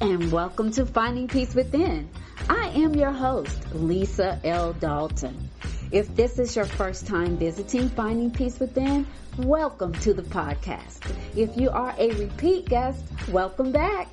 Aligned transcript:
And 0.00 0.32
welcome 0.32 0.70
to 0.72 0.86
Finding 0.86 1.28
Peace 1.28 1.54
Within. 1.54 2.08
I 2.48 2.68
am 2.74 2.94
your 2.94 3.10
host, 3.10 3.74
Lisa 3.74 4.40
L. 4.44 4.72
Dalton. 4.72 5.50
If 5.92 6.14
this 6.14 6.38
is 6.38 6.56
your 6.56 6.64
first 6.64 7.06
time 7.06 7.36
visiting 7.36 7.88
Finding 7.88 8.30
Peace 8.30 8.58
Within, 8.58 9.06
welcome 9.38 9.92
to 9.94 10.14
the 10.14 10.22
podcast. 10.22 11.00
If 11.36 11.56
you 11.56 11.70
are 11.70 11.94
a 11.98 12.10
repeat 12.12 12.66
guest, 12.66 13.04
welcome 13.28 13.72
back. 13.72 14.08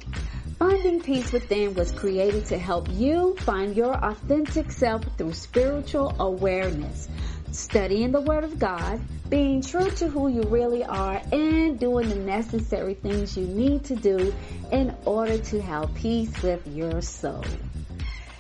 Finding 0.60 1.02
Peace 1.02 1.32
Within 1.32 1.76
was 1.76 1.92
created 1.92 2.46
to 2.48 2.58
help 2.58 2.88
you 2.92 3.36
find 3.42 3.76
your 3.76 3.94
authentic 3.94 4.72
self 4.72 5.04
through 5.18 5.34
spiritual 5.34 6.16
awareness, 6.20 7.08
studying 7.52 8.12
the 8.12 8.22
Word 8.22 8.44
of 8.44 8.60
God, 8.60 9.00
being 9.30 9.62
true 9.62 9.90
to 9.92 10.08
who 10.08 10.28
you 10.28 10.44
really 10.44 10.84
are, 10.84 11.22
and 11.32 11.80
doing 11.80 12.10
the 12.10 12.16
necessary 12.16 12.94
things 12.94 13.38
you 13.38 13.46
need 13.46 13.84
to 13.86 13.96
do 13.96 14.34
in 14.72 14.96
order 15.06 15.38
to 15.38 15.62
have 15.62 15.94
peace 15.96 16.42
with 16.42 16.66
your 16.68 17.02
soul. 17.02 17.44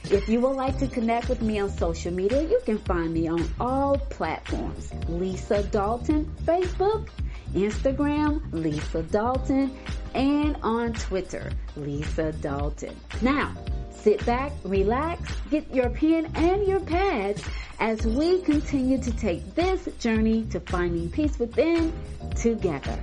If 0.10 0.30
you 0.30 0.40
would 0.40 0.56
like 0.56 0.78
to 0.80 0.88
connect 0.88 1.28
with 1.28 1.42
me 1.42 1.60
on 1.60 1.70
social 1.70 2.14
media, 2.14 2.42
you 2.42 2.62
can 2.64 2.78
find 2.78 3.14
me 3.14 3.28
on 3.28 3.46
all 3.60 3.98
platforms. 3.98 4.90
Lisa 5.10 5.64
Dalton, 5.64 6.34
Facebook, 6.46 7.10
Instagram, 7.54 8.42
Lisa 8.54 9.04
Dalton, 9.04 9.78
and 10.14 10.56
on 10.64 10.94
Twitter, 10.94 11.52
Lisa 11.76 12.32
Dalton. 12.32 12.96
Now, 13.22 13.54
sit 13.92 14.26
back, 14.26 14.54
relax, 14.64 15.30
get 15.52 15.74
your 15.74 15.90
pen 15.90 16.32
and 16.36 16.66
your 16.66 16.80
pads 16.80 17.44
as 17.80 18.06
we 18.06 18.42
continue 18.42 18.98
to 18.98 19.12
take 19.18 19.56
this 19.56 19.88
journey 20.00 20.44
to 20.46 20.60
finding 20.60 21.10
peace 21.10 21.38
within 21.38 21.94
together. 22.36 22.98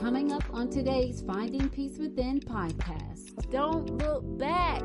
Coming 0.00 0.32
up 0.32 0.44
on 0.52 0.70
today's 0.70 1.22
Finding 1.22 1.68
Peace 1.68 1.98
Within 1.98 2.38
podcast. 2.38 3.50
Don't 3.50 3.90
look 3.98 4.22
back 4.38 4.82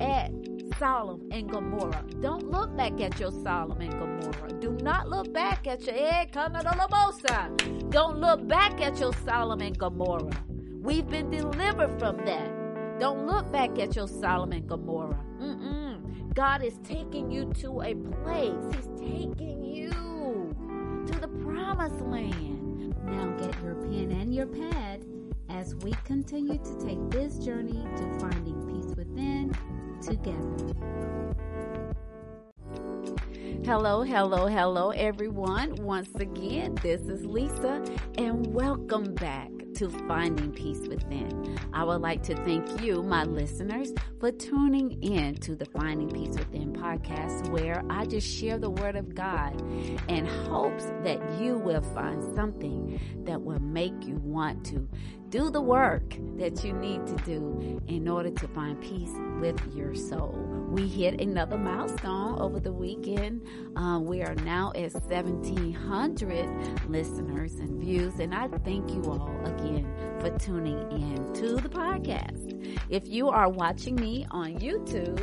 at 0.00 0.30
Sodom 0.78 1.28
and 1.32 1.50
Gomorrah. 1.50 2.04
Don't 2.20 2.48
look 2.48 2.76
back 2.76 3.00
at 3.00 3.18
your 3.18 3.32
Sodom 3.32 3.80
and 3.80 3.90
Gomorrah. 3.90 4.52
Do 4.60 4.78
not 4.80 5.08
look 5.08 5.32
back 5.32 5.66
at 5.66 5.84
your 5.84 5.96
eh, 5.96 6.26
Ed 6.26 6.32
Don't 7.90 8.20
look 8.20 8.46
back 8.46 8.80
at 8.80 9.00
your 9.00 9.12
Sodom 9.24 9.60
and 9.60 9.76
Gomorrah. 9.76 10.44
We've 10.80 11.08
been 11.08 11.30
delivered 11.30 11.98
from 11.98 12.24
that. 12.24 12.57
Don't 13.00 13.28
look 13.28 13.52
back 13.52 13.78
at 13.78 13.94
your 13.94 14.08
Solomon 14.08 14.66
Gomorrah. 14.66 15.24
Mm-mm. 15.40 16.34
God 16.34 16.64
is 16.64 16.78
taking 16.82 17.30
you 17.30 17.52
to 17.60 17.82
a 17.82 17.94
place. 17.94 18.74
He's 18.74 18.88
taking 18.98 19.62
you 19.62 19.90
to 21.06 21.20
the 21.20 21.28
promised 21.44 22.00
land. 22.00 22.96
Now 23.04 23.26
get 23.36 23.54
your 23.62 23.76
pen 23.76 24.10
and 24.10 24.34
your 24.34 24.46
pad 24.46 25.04
as 25.48 25.76
we 25.76 25.92
continue 26.04 26.58
to 26.58 26.86
take 26.86 26.98
this 27.10 27.38
journey 27.38 27.86
to 27.96 28.18
finding 28.18 28.66
peace 28.66 28.92
within 28.96 29.56
together. 30.02 30.74
Hello, 33.64 34.02
hello, 34.02 34.46
hello, 34.48 34.90
everyone. 34.90 35.76
Once 35.76 36.12
again, 36.16 36.74
this 36.82 37.02
is 37.02 37.24
Lisa, 37.24 37.80
and 38.16 38.46
welcome 38.52 39.14
back 39.14 39.50
to 39.78 39.88
Finding 40.08 40.50
Peace 40.50 40.88
Within. 40.88 41.56
I 41.72 41.84
would 41.84 42.00
like 42.00 42.24
to 42.24 42.34
thank 42.44 42.82
you, 42.82 43.00
my 43.00 43.22
listeners, 43.22 43.92
for 44.18 44.32
tuning 44.32 45.00
in 45.04 45.36
to 45.36 45.54
the 45.54 45.66
Finding 45.66 46.10
Peace 46.10 46.36
Within 46.36 46.72
podcast, 46.72 47.48
where 47.50 47.84
I 47.88 48.04
just 48.04 48.26
share 48.26 48.58
the 48.58 48.70
Word 48.70 48.96
of 48.96 49.14
God 49.14 49.54
in 50.08 50.26
hopes 50.26 50.86
that 51.04 51.20
you 51.40 51.58
will 51.58 51.82
find 51.94 52.24
something 52.34 52.98
that 53.24 53.40
will 53.40 53.60
make 53.60 54.04
you 54.04 54.16
want 54.16 54.66
to 54.66 54.88
do 55.30 55.50
the 55.50 55.60
work 55.60 56.16
that 56.36 56.64
you 56.64 56.72
need 56.72 57.06
to 57.06 57.14
do 57.24 57.80
in 57.86 58.08
order 58.08 58.30
to 58.30 58.48
find 58.48 58.80
peace 58.80 59.12
with 59.40 59.60
your 59.74 59.94
soul. 59.94 60.32
We 60.70 60.86
hit 60.86 61.20
another 61.20 61.58
milestone 61.58 62.38
over 62.40 62.60
the 62.60 62.72
weekend. 62.72 63.46
Uh, 63.76 63.98
we 64.00 64.22
are 64.22 64.34
now 64.36 64.72
at 64.74 64.92
1,700 64.92 66.88
listeners 66.88 67.54
and 67.54 67.80
views, 67.80 68.18
and 68.20 68.34
I 68.34 68.48
thank 68.64 68.90
you 68.90 69.02
all 69.04 69.40
again 69.44 69.86
for 70.20 70.30
tuning 70.38 70.80
in 70.92 71.32
to 71.34 71.56
the 71.56 71.68
podcast. 71.68 72.78
If 72.88 73.06
you 73.06 73.28
are 73.28 73.48
watching 73.48 73.96
me 73.96 74.26
on 74.30 74.58
YouTube, 74.58 75.18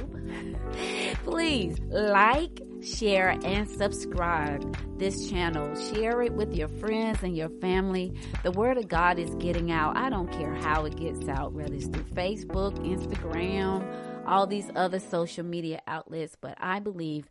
please 1.24 1.80
like, 1.90 2.62
share, 2.86 3.38
and 3.44 3.70
subscribe 3.70 4.78
this 4.98 5.30
channel. 5.30 5.74
Share 5.94 6.22
it 6.22 6.34
with 6.34 6.54
your 6.54 6.68
friends 6.68 7.24
and 7.24 7.36
your 7.36 7.50
family. 7.60 8.14
The 8.44 8.52
word 8.52 8.78
of 8.78 8.88
God 8.88 9.18
is 9.20 9.34
getting 9.36 9.72
out. 9.72 9.98
I 9.98 10.10
don't 10.10 10.32
care 10.32 10.54
how 10.54 10.86
it 10.86 10.96
gets 10.96 11.28
out, 11.28 11.54
whether 11.54 11.74
it's 11.74 11.88
through 11.88 12.04
Facebook, 12.04 12.78
Instagram, 12.86 13.86
all 14.28 14.48
these 14.48 14.70
other 14.76 15.00
social 15.00 15.44
media 15.44 15.82
outlets, 15.88 16.38
but 16.40 16.56
I 16.60 16.80
believe 16.80 17.30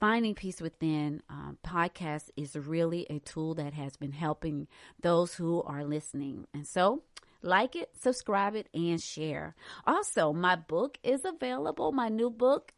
Finding 0.00 0.34
Peace 0.34 0.60
Within 0.60 1.22
um, 1.30 1.56
podcast 1.64 2.30
is 2.36 2.56
really 2.56 3.06
a 3.08 3.20
tool 3.20 3.54
that 3.54 3.72
has 3.74 3.96
been 3.96 4.12
helping 4.12 4.66
those 5.00 5.34
who 5.34 5.62
are 5.62 5.84
listening. 5.84 6.46
And 6.52 6.66
so, 6.66 7.02
like 7.42 7.76
it, 7.76 7.90
subscribe 8.00 8.54
it, 8.54 8.68
and 8.74 9.00
share. 9.00 9.54
Also, 9.86 10.32
my 10.32 10.56
book 10.56 10.98
is 11.02 11.24
available, 11.24 11.92
my 11.92 12.08
new 12.08 12.28
book. 12.28 12.72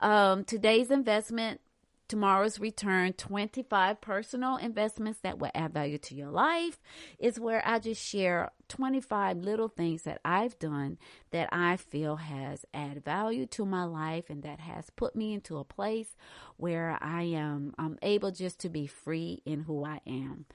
Um, 0.00 0.44
today's 0.44 0.90
investment 0.90 1.60
Tomorrow's 2.08 2.60
Return 2.60 3.14
25 3.14 4.00
Personal 4.00 4.56
Investments 4.58 5.18
That 5.20 5.38
Will 5.38 5.50
Add 5.56 5.72
Value 5.74 5.98
to 5.98 6.14
Your 6.14 6.30
Life 6.30 6.78
is 7.18 7.40
where 7.40 7.60
I 7.66 7.80
just 7.80 8.00
share 8.00 8.52
25 8.68 9.38
little 9.38 9.66
things 9.66 10.02
that 10.02 10.20
I've 10.24 10.56
done 10.60 10.98
that 11.32 11.48
I 11.50 11.76
feel 11.76 12.16
has 12.16 12.64
added 12.72 13.04
value 13.04 13.46
to 13.46 13.66
my 13.66 13.82
life 13.82 14.30
and 14.30 14.44
that 14.44 14.60
has 14.60 14.88
put 14.90 15.16
me 15.16 15.32
into 15.34 15.58
a 15.58 15.64
place 15.64 16.16
where 16.56 16.96
I 17.00 17.22
am 17.22 17.74
I'm 17.76 17.98
able 18.02 18.30
just 18.30 18.60
to 18.60 18.68
be 18.68 18.86
free 18.86 19.42
in 19.44 19.60
who 19.60 19.84
I 19.84 20.00
am. 20.06 20.46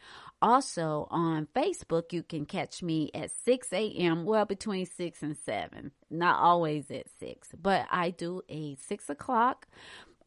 Also 0.41 1.07
on 1.11 1.47
Facebook, 1.53 2.13
you 2.13 2.23
can 2.23 2.45
catch 2.45 2.81
me 2.81 3.11
at 3.13 3.29
6 3.29 3.73
a.m. 3.73 4.23
Well, 4.23 4.45
between 4.45 4.85
6 4.85 5.21
and 5.21 5.37
7. 5.37 5.91
Not 6.09 6.39
always 6.39 6.89
at 6.91 7.07
6, 7.19 7.49
but 7.61 7.87
I 7.91 8.09
do 8.09 8.41
a 8.49 8.75
6 8.75 9.09
o'clock 9.09 9.67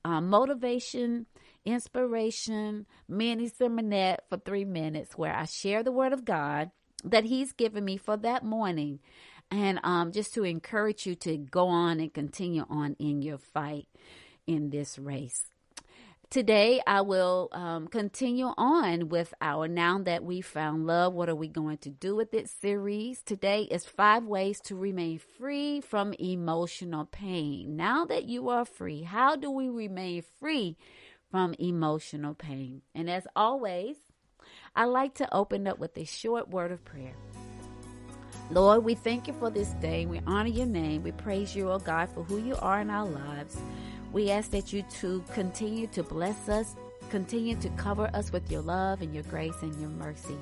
uh, 0.04 0.20
motivation, 0.20 1.26
inspiration, 1.64 2.86
mini 3.08 3.48
sermonette 3.50 4.18
for 4.28 4.38
three 4.38 4.64
minutes 4.64 5.16
where 5.16 5.34
I 5.34 5.46
share 5.46 5.82
the 5.82 5.92
word 5.92 6.12
of 6.12 6.24
God 6.24 6.70
that 7.04 7.24
He's 7.24 7.52
given 7.52 7.84
me 7.84 7.96
for 7.96 8.16
that 8.18 8.44
morning. 8.44 9.00
And 9.50 9.78
um, 9.84 10.12
just 10.12 10.34
to 10.34 10.44
encourage 10.44 11.06
you 11.06 11.14
to 11.16 11.36
go 11.36 11.68
on 11.68 12.00
and 12.00 12.12
continue 12.12 12.64
on 12.68 12.96
in 12.98 13.22
your 13.22 13.38
fight 13.38 13.86
in 14.46 14.70
this 14.70 14.98
race. 14.98 15.53
Today, 16.34 16.80
I 16.84 17.02
will 17.02 17.48
um, 17.52 17.86
continue 17.86 18.52
on 18.58 19.08
with 19.08 19.32
our 19.40 19.68
Now 19.68 20.00
That 20.00 20.24
We 20.24 20.40
Found 20.40 20.84
Love. 20.84 21.14
What 21.14 21.28
are 21.28 21.34
we 21.36 21.46
going 21.46 21.78
to 21.78 21.90
do 21.90 22.16
with 22.16 22.34
it 22.34 22.50
series? 22.50 23.22
Today 23.22 23.68
is 23.70 23.84
five 23.84 24.24
ways 24.24 24.58
to 24.62 24.74
remain 24.74 25.20
free 25.38 25.80
from 25.80 26.12
emotional 26.14 27.04
pain. 27.04 27.76
Now 27.76 28.04
that 28.06 28.24
you 28.24 28.48
are 28.48 28.64
free, 28.64 29.02
how 29.04 29.36
do 29.36 29.48
we 29.48 29.68
remain 29.68 30.24
free 30.40 30.76
from 31.30 31.54
emotional 31.60 32.34
pain? 32.34 32.82
And 32.96 33.08
as 33.08 33.28
always, 33.36 33.94
I 34.74 34.86
like 34.86 35.14
to 35.18 35.32
open 35.32 35.68
up 35.68 35.78
with 35.78 35.96
a 35.96 36.04
short 36.04 36.48
word 36.48 36.72
of 36.72 36.84
prayer. 36.84 37.14
Lord, 38.50 38.82
we 38.82 38.96
thank 38.96 39.28
you 39.28 39.34
for 39.34 39.50
this 39.50 39.70
day. 39.74 40.04
We 40.04 40.20
honor 40.26 40.48
your 40.48 40.66
name. 40.66 41.04
We 41.04 41.12
praise 41.12 41.54
you, 41.54 41.70
oh 41.70 41.78
God, 41.78 42.08
for 42.08 42.24
who 42.24 42.38
you 42.38 42.56
are 42.56 42.80
in 42.80 42.90
our 42.90 43.06
lives. 43.06 43.56
We 44.14 44.30
ask 44.30 44.52
that 44.52 44.72
you 44.72 44.84
to 45.00 45.24
continue 45.34 45.88
to 45.88 46.04
bless 46.04 46.48
us, 46.48 46.76
continue 47.10 47.56
to 47.56 47.68
cover 47.70 48.08
us 48.14 48.30
with 48.30 48.48
your 48.48 48.60
love 48.60 49.02
and 49.02 49.12
your 49.12 49.24
grace 49.24 49.60
and 49.60 49.74
your 49.80 49.90
mercy. 49.90 50.36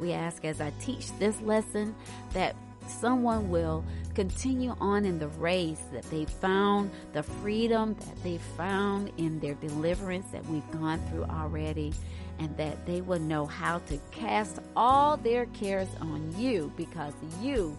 We 0.00 0.12
ask 0.12 0.44
as 0.44 0.60
I 0.60 0.70
teach 0.80 1.10
this 1.18 1.40
lesson 1.40 1.96
that 2.32 2.54
someone 2.86 3.50
will 3.50 3.84
continue 4.14 4.72
on 4.80 5.04
in 5.04 5.18
the 5.18 5.26
race, 5.26 5.82
that 5.92 6.08
they 6.12 6.26
found 6.26 6.92
the 7.12 7.24
freedom 7.24 7.96
that 8.06 8.22
they 8.22 8.38
found 8.56 9.10
in 9.16 9.40
their 9.40 9.54
deliverance 9.54 10.30
that 10.30 10.46
we've 10.46 10.70
gone 10.70 11.00
through 11.08 11.24
already, 11.24 11.92
and 12.38 12.56
that 12.56 12.86
they 12.86 13.00
will 13.00 13.18
know 13.18 13.46
how 13.46 13.80
to 13.80 13.98
cast 14.12 14.60
all 14.76 15.16
their 15.16 15.46
cares 15.46 15.88
on 16.00 16.32
you 16.38 16.72
because 16.76 17.14
you 17.42 17.76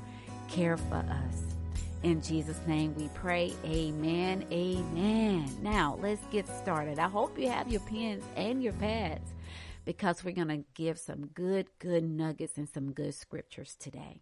care 0.50 0.76
for 0.76 0.98
us. 0.98 1.49
In 2.04 2.22
Jesus' 2.22 2.62
name 2.66 2.96
we 2.96 3.10
pray. 3.14 3.54
Amen. 3.66 4.46
Amen. 4.52 5.50
Now 5.62 5.98
let's 6.02 6.26
get 6.32 6.48
started. 6.48 6.98
I 6.98 7.10
hope 7.10 7.38
you 7.38 7.50
have 7.50 7.68
your 7.68 7.82
pens 7.82 8.24
and 8.38 8.64
your 8.64 8.74
pads 8.74 9.34
because 9.84 10.24
we're 10.24 10.34
going 10.34 10.48
to 10.48 10.64
give 10.76 10.98
some 10.98 11.28
good, 11.28 11.68
good 11.78 12.06
nuggets 12.06 12.58
and 12.58 12.70
some 12.70 12.94
good 12.94 13.16
scriptures 13.16 13.76
today. 13.78 14.22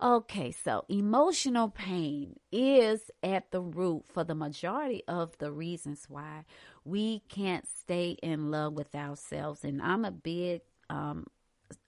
Okay, 0.00 0.52
so 0.52 0.84
emotional 0.90 1.70
pain 1.70 2.38
is 2.52 3.10
at 3.22 3.50
the 3.50 3.62
root 3.62 4.04
for 4.06 4.22
the 4.22 4.34
majority 4.34 5.02
of 5.08 5.36
the 5.38 5.50
reasons 5.50 6.04
why 6.08 6.44
we 6.84 7.20
can't 7.30 7.66
stay 7.66 8.10
in 8.22 8.50
love 8.50 8.74
with 8.74 8.94
ourselves. 8.94 9.64
And 9.64 9.80
I'm 9.80 10.04
a 10.04 10.12
big 10.12 10.60
um, 10.90 11.26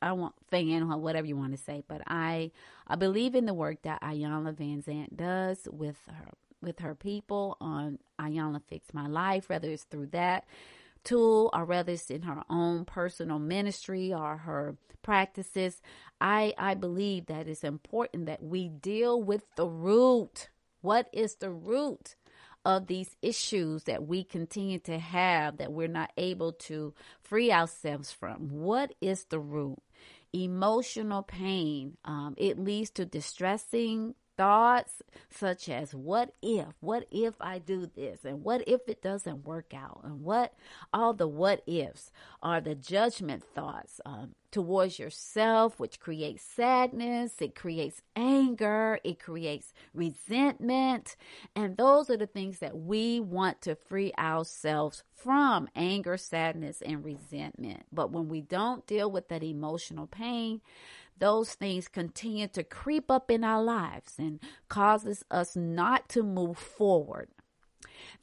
Iyanla 0.02 0.32
fan 0.50 0.82
or 0.90 0.98
whatever 0.98 1.26
you 1.26 1.36
want 1.36 1.52
to 1.52 1.62
say, 1.62 1.82
but 1.88 2.02
I 2.06 2.50
I 2.86 2.96
believe 2.96 3.34
in 3.34 3.46
the 3.46 3.54
work 3.54 3.82
that 3.82 4.02
Iyanla 4.02 4.54
Vanzant 4.54 5.16
does 5.16 5.68
with 5.70 5.96
her 6.08 6.30
with 6.62 6.80
her 6.80 6.94
people 6.94 7.56
on 7.60 7.98
Iyanla 8.18 8.62
Fix 8.68 8.92
My 8.92 9.06
Life, 9.06 9.48
whether 9.48 9.68
it's 9.70 9.84
through 9.84 10.06
that 10.08 10.44
tool 11.04 11.50
or 11.52 11.64
whether 11.64 11.92
it's 11.92 12.10
in 12.10 12.22
her 12.22 12.42
own 12.50 12.84
personal 12.84 13.38
ministry 13.38 14.12
or 14.12 14.38
her 14.38 14.76
practices. 15.02 15.80
I 16.20 16.54
I 16.58 16.74
believe 16.74 17.26
that 17.26 17.48
it's 17.48 17.64
important 17.64 18.26
that 18.26 18.42
we 18.42 18.68
deal 18.68 19.22
with 19.22 19.44
the 19.56 19.66
root. 19.66 20.50
What 20.82 21.08
is 21.12 21.36
the 21.36 21.50
root? 21.50 22.16
Of 22.64 22.86
these 22.86 23.16
issues 23.22 23.84
that 23.84 24.06
we 24.06 24.24
continue 24.24 24.78
to 24.80 24.98
have 24.98 25.56
that 25.58 25.72
we're 25.72 25.88
not 25.88 26.12
able 26.16 26.52
to 26.52 26.94
free 27.22 27.50
ourselves 27.50 28.12
from. 28.12 28.50
What 28.50 28.94
is 29.00 29.24
the 29.24 29.40
root? 29.40 29.78
Emotional 30.32 31.22
pain. 31.22 31.96
Um, 32.04 32.34
it 32.36 32.58
leads 32.58 32.90
to 32.90 33.04
distressing 33.04 34.14
thoughts 34.40 35.02
such 35.28 35.68
as 35.68 35.94
what 35.94 36.32
if 36.40 36.68
what 36.80 37.06
if 37.10 37.34
i 37.42 37.58
do 37.58 37.90
this? 37.94 38.24
And 38.24 38.42
what 38.42 38.66
if 38.66 38.88
it 38.88 39.02
doesn't 39.02 39.44
work 39.44 39.74
out? 39.74 40.00
And 40.02 40.22
what 40.22 40.54
all 40.94 41.12
the 41.12 41.28
what 41.28 41.62
ifs 41.66 42.10
are 42.42 42.58
the 42.62 42.74
judgment 42.74 43.44
thoughts 43.54 44.00
um, 44.06 44.34
towards 44.50 44.98
yourself 44.98 45.78
which 45.78 46.00
creates 46.00 46.42
sadness 46.42 47.34
it 47.40 47.54
creates 47.54 48.00
anger 48.16 48.98
it 49.04 49.20
creates 49.20 49.74
resentment. 49.92 51.16
And 51.54 51.76
those 51.76 52.08
are 52.08 52.16
the 52.16 52.26
things 52.26 52.60
that 52.60 52.78
we 52.78 53.20
want 53.20 53.60
to 53.62 53.74
free 53.74 54.14
ourselves 54.18 55.02
from 55.14 55.68
anger 55.76 56.16
sadness 56.16 56.80
and 56.80 57.04
resentment. 57.04 57.82
But 57.92 58.10
when 58.10 58.30
we 58.30 58.40
don't 58.40 58.86
deal 58.86 59.10
with 59.10 59.28
that 59.28 59.42
emotional 59.42 60.06
pain 60.06 60.62
those 61.20 61.54
things 61.54 61.86
continue 61.86 62.48
to 62.48 62.64
creep 62.64 63.10
up 63.10 63.30
in 63.30 63.44
our 63.44 63.62
lives 63.62 64.14
and 64.18 64.40
causes 64.68 65.24
us 65.30 65.54
not 65.54 66.08
to 66.10 66.22
move 66.22 66.58
forward. 66.58 67.28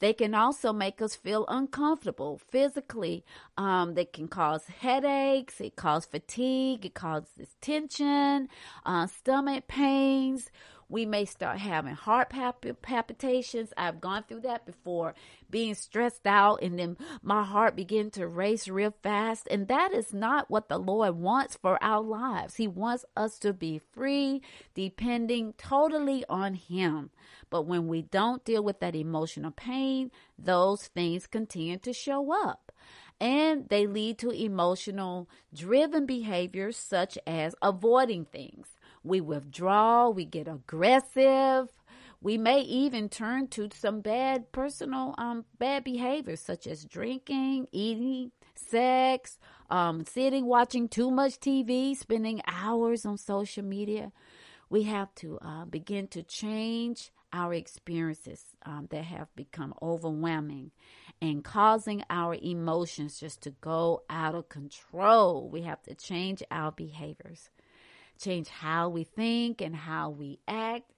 They 0.00 0.12
can 0.12 0.34
also 0.34 0.72
make 0.72 1.00
us 1.00 1.14
feel 1.14 1.44
uncomfortable 1.48 2.40
physically. 2.50 3.24
Um, 3.56 3.94
they 3.94 4.04
can 4.04 4.28
cause 4.28 4.66
headaches. 4.66 5.60
It 5.60 5.76
causes 5.76 6.08
fatigue. 6.08 6.86
It 6.86 6.94
causes 6.94 7.56
tension, 7.60 8.48
uh, 8.84 9.06
stomach 9.06 9.66
pains. 9.68 10.50
We 10.90 11.04
may 11.04 11.26
start 11.26 11.58
having 11.58 11.94
heart 11.94 12.30
palpitations. 12.30 13.74
I've 13.76 14.00
gone 14.00 14.24
through 14.26 14.40
that 14.40 14.64
before, 14.64 15.14
being 15.50 15.74
stressed 15.74 16.26
out, 16.26 16.62
and 16.62 16.78
then 16.78 16.96
my 17.22 17.44
heart 17.44 17.76
begin 17.76 18.10
to 18.12 18.26
race 18.26 18.68
real 18.68 18.94
fast. 19.02 19.46
And 19.50 19.68
that 19.68 19.92
is 19.92 20.14
not 20.14 20.50
what 20.50 20.70
the 20.70 20.78
Lord 20.78 21.16
wants 21.16 21.58
for 21.60 21.82
our 21.82 22.02
lives. 22.02 22.56
He 22.56 22.66
wants 22.66 23.04
us 23.16 23.38
to 23.40 23.52
be 23.52 23.80
free, 23.92 24.40
depending 24.74 25.52
totally 25.58 26.24
on 26.26 26.54
Him. 26.54 27.10
But 27.50 27.62
when 27.62 27.86
we 27.86 28.02
don't 28.02 28.44
deal 28.44 28.64
with 28.64 28.80
that 28.80 28.96
emotional 28.96 29.50
pain, 29.50 30.10
those 30.38 30.86
things 30.86 31.26
continue 31.26 31.76
to 31.78 31.92
show 31.92 32.32
up 32.32 32.72
and 33.20 33.68
they 33.68 33.86
lead 33.86 34.18
to 34.18 34.30
emotional 34.30 35.28
driven 35.52 36.06
behaviors 36.06 36.76
such 36.76 37.18
as 37.26 37.54
avoiding 37.60 38.24
things 38.24 38.77
we 39.02 39.20
withdraw, 39.20 40.08
we 40.08 40.24
get 40.24 40.48
aggressive. 40.48 41.68
We 42.20 42.36
may 42.36 42.62
even 42.62 43.08
turn 43.08 43.46
to 43.48 43.68
some 43.72 44.00
bad 44.00 44.50
personal 44.50 45.14
um 45.18 45.44
bad 45.58 45.84
behaviors 45.84 46.40
such 46.40 46.66
as 46.66 46.84
drinking, 46.84 47.68
eating, 47.72 48.32
sex, 48.56 49.38
um 49.70 50.04
sitting 50.04 50.46
watching 50.46 50.88
too 50.88 51.10
much 51.10 51.38
TV, 51.38 51.96
spending 51.96 52.40
hours 52.46 53.06
on 53.06 53.18
social 53.18 53.64
media. 53.64 54.12
We 54.70 54.82
have 54.82 55.14
to 55.16 55.38
uh, 55.40 55.64
begin 55.64 56.08
to 56.08 56.22
change 56.22 57.10
our 57.32 57.54
experiences 57.54 58.42
um, 58.64 58.86
that 58.90 59.04
have 59.04 59.34
become 59.34 59.74
overwhelming 59.82 60.70
and 61.20 61.44
causing 61.44 62.02
our 62.10 62.36
emotions 62.42 63.18
just 63.18 63.42
to 63.42 63.50
go 63.60 64.02
out 64.08 64.34
of 64.34 64.48
control. 64.48 65.48
We 65.48 65.62
have 65.62 65.82
to 65.82 65.94
change 65.94 66.42
our 66.50 66.72
behaviors 66.72 67.50
change 68.18 68.48
how 68.48 68.88
we 68.88 69.04
think 69.04 69.60
and 69.60 69.74
how 69.74 70.10
we 70.10 70.38
act, 70.46 70.92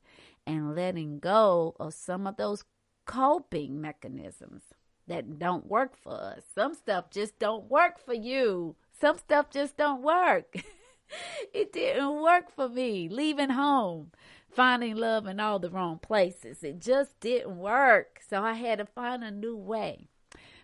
and 0.47 0.75
letting 0.75 1.19
go 1.19 1.77
of 1.79 1.95
some 1.95 2.27
of 2.27 2.37
those 2.37 2.65
coping 3.07 3.81
mechanisms 3.81 4.63
that 5.07 5.39
don't 5.39 5.67
work 5.67 5.97
for 5.97 6.13
us. 6.13 6.43
Some 6.55 6.75
stuff 6.75 7.11
just 7.11 7.39
don't 7.39 7.71
work 7.71 7.99
for 7.99 8.15
you. 8.15 8.77
Some 9.01 9.19
stuff 9.19 9.51
just 9.51 9.77
don't 9.77 10.03
work. 10.03 10.55
it 11.55 11.73
didn't 11.73 12.23
work 12.23 12.51
for 12.55 12.69
me 12.69 13.09
leaving 13.09 13.51
home, 13.51 14.13
finding 14.49 14.97
love 14.97 15.27
in 15.27 15.41
all 15.41 15.59
the 15.59 15.71
wrong 15.71 15.99
places. 15.99 16.63
It 16.63 16.81
just 16.81 17.19
didn't 17.21 17.57
work. 17.57 18.21
So 18.29 18.43
I 18.43 18.53
had 18.53 18.79
to 18.79 18.87
find 18.87 19.25
a 19.25 19.31
new 19.31 19.57
way. 19.57 20.10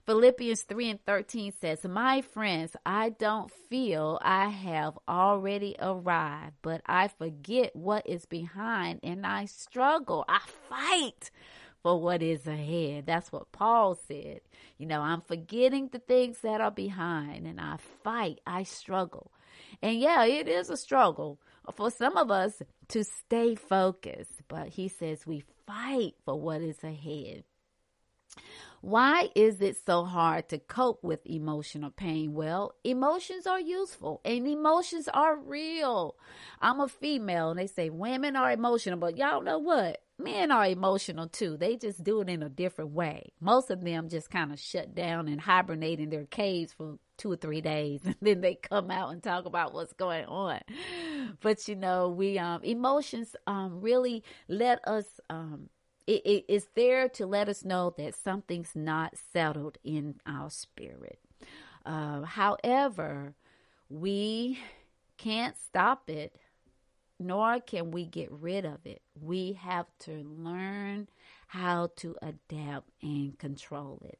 Philippians 0.06 0.62
3 0.62 0.90
and 0.90 1.04
13 1.04 1.52
says, 1.60 1.84
My 1.84 2.22
friends, 2.22 2.76
I 2.86 3.08
don't 3.08 3.50
feel 3.68 4.20
I 4.22 4.48
have 4.48 4.96
already 5.08 5.74
arrived, 5.80 6.54
but 6.62 6.80
I 6.86 7.08
forget 7.08 7.74
what 7.74 8.08
is 8.08 8.24
behind 8.24 9.00
and 9.02 9.26
I 9.26 9.46
struggle. 9.46 10.24
I 10.28 10.38
fight 10.68 11.32
for 11.82 12.00
what 12.00 12.22
is 12.22 12.46
ahead. 12.46 13.06
That's 13.06 13.32
what 13.32 13.50
Paul 13.50 13.98
said. 14.06 14.42
You 14.78 14.86
know, 14.86 15.00
I'm 15.00 15.22
forgetting 15.22 15.88
the 15.88 15.98
things 15.98 16.38
that 16.42 16.60
are 16.60 16.70
behind 16.70 17.48
and 17.48 17.60
I 17.60 17.78
fight, 18.04 18.40
I 18.46 18.62
struggle. 18.62 19.32
And 19.82 19.98
yeah, 19.98 20.24
it 20.24 20.46
is 20.46 20.70
a 20.70 20.76
struggle 20.76 21.40
for 21.74 21.90
some 21.90 22.16
of 22.16 22.30
us 22.30 22.62
to 22.90 23.02
stay 23.02 23.56
focused, 23.56 24.42
but 24.46 24.68
he 24.68 24.86
says 24.86 25.26
we 25.26 25.42
fight 25.66 26.14
for 26.24 26.40
what 26.40 26.60
is 26.60 26.84
ahead. 26.84 27.42
Why 28.80 29.30
is 29.34 29.60
it 29.60 29.76
so 29.84 30.04
hard 30.04 30.48
to 30.50 30.58
cope 30.58 31.02
with 31.02 31.26
emotional 31.26 31.90
pain? 31.90 32.34
Well, 32.34 32.74
emotions 32.84 33.46
are 33.46 33.60
useful 33.60 34.20
and 34.24 34.46
emotions 34.46 35.08
are 35.12 35.36
real. 35.36 36.16
I'm 36.60 36.80
a 36.80 36.88
female 36.88 37.50
and 37.50 37.58
they 37.58 37.66
say 37.66 37.90
women 37.90 38.36
are 38.36 38.52
emotional, 38.52 38.98
but 38.98 39.16
y'all 39.16 39.42
know 39.42 39.58
what? 39.58 40.02
Men 40.18 40.50
are 40.50 40.66
emotional 40.66 41.28
too. 41.28 41.56
They 41.56 41.76
just 41.76 42.02
do 42.02 42.20
it 42.20 42.28
in 42.28 42.42
a 42.42 42.48
different 42.48 42.92
way. 42.92 43.32
Most 43.40 43.70
of 43.70 43.84
them 43.84 44.08
just 44.08 44.30
kind 44.30 44.52
of 44.52 44.58
shut 44.58 44.94
down 44.94 45.28
and 45.28 45.40
hibernate 45.40 46.00
in 46.00 46.10
their 46.10 46.24
caves 46.24 46.72
for 46.72 46.98
two 47.18 47.32
or 47.32 47.36
three 47.36 47.60
days 47.60 48.02
and 48.04 48.16
then 48.20 48.40
they 48.40 48.54
come 48.54 48.90
out 48.90 49.10
and 49.10 49.22
talk 49.22 49.46
about 49.46 49.74
what's 49.74 49.92
going 49.94 50.26
on. 50.26 50.60
But 51.40 51.66
you 51.68 51.76
know, 51.76 52.08
we 52.08 52.38
um 52.38 52.62
emotions 52.62 53.34
um 53.46 53.80
really 53.80 54.22
let 54.48 54.86
us 54.86 55.06
um 55.28 55.70
it, 56.06 56.22
it 56.24 56.44
is 56.48 56.68
there 56.74 57.08
to 57.10 57.26
let 57.26 57.48
us 57.48 57.64
know 57.64 57.94
that 57.98 58.14
something's 58.14 58.74
not 58.74 59.14
settled 59.32 59.78
in 59.82 60.20
our 60.26 60.50
spirit. 60.50 61.18
Uh, 61.84 62.22
however, 62.22 63.34
we 63.88 64.58
can't 65.16 65.56
stop 65.56 66.08
it, 66.10 66.36
nor 67.18 67.60
can 67.60 67.90
we 67.90 68.04
get 68.04 68.30
rid 68.30 68.64
of 68.64 68.84
it. 68.84 69.02
We 69.20 69.54
have 69.54 69.86
to 70.00 70.12
learn 70.12 71.08
how 71.48 71.90
to 71.96 72.16
adapt 72.22 72.90
and 73.02 73.38
control 73.38 74.02
it. 74.04 74.18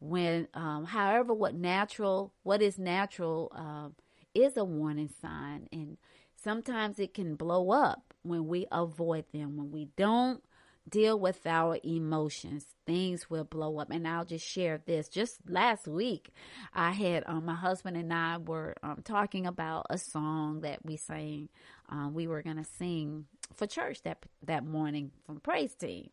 When, 0.00 0.48
um, 0.54 0.86
however, 0.86 1.34
what 1.34 1.54
natural, 1.54 2.32
what 2.42 2.62
is 2.62 2.78
natural, 2.78 3.52
uh, 3.54 3.90
is 4.34 4.56
a 4.56 4.64
warning 4.64 5.10
sign, 5.20 5.68
and 5.72 5.98
sometimes 6.36 6.98
it 6.98 7.12
can 7.12 7.34
blow 7.34 7.70
up 7.70 8.14
when 8.22 8.46
we 8.48 8.66
avoid 8.72 9.24
them, 9.32 9.56
when 9.56 9.70
we 9.70 9.88
don't 9.96 10.42
deal 10.90 11.18
with 11.18 11.46
our 11.46 11.78
emotions, 11.84 12.66
things 12.86 13.30
will 13.30 13.44
blow 13.44 13.78
up. 13.78 13.90
And 13.90 14.06
I'll 14.06 14.24
just 14.24 14.46
share 14.46 14.80
this. 14.84 15.08
Just 15.08 15.38
last 15.48 15.86
week, 15.86 16.30
I 16.74 16.90
had 16.90 17.24
um, 17.26 17.46
my 17.46 17.54
husband 17.54 17.96
and 17.96 18.12
I 18.12 18.38
were 18.38 18.74
um, 18.82 19.02
talking 19.04 19.46
about 19.46 19.86
a 19.90 19.98
song 19.98 20.60
that 20.62 20.84
we 20.84 20.96
sang. 20.96 21.48
Um, 21.88 22.14
we 22.14 22.28
were 22.28 22.42
gonna 22.42 22.66
sing 22.78 23.26
for 23.54 23.66
church 23.66 24.02
that 24.02 24.24
that 24.44 24.64
morning 24.64 25.10
from 25.26 25.40
praise 25.40 25.74
team, 25.74 26.10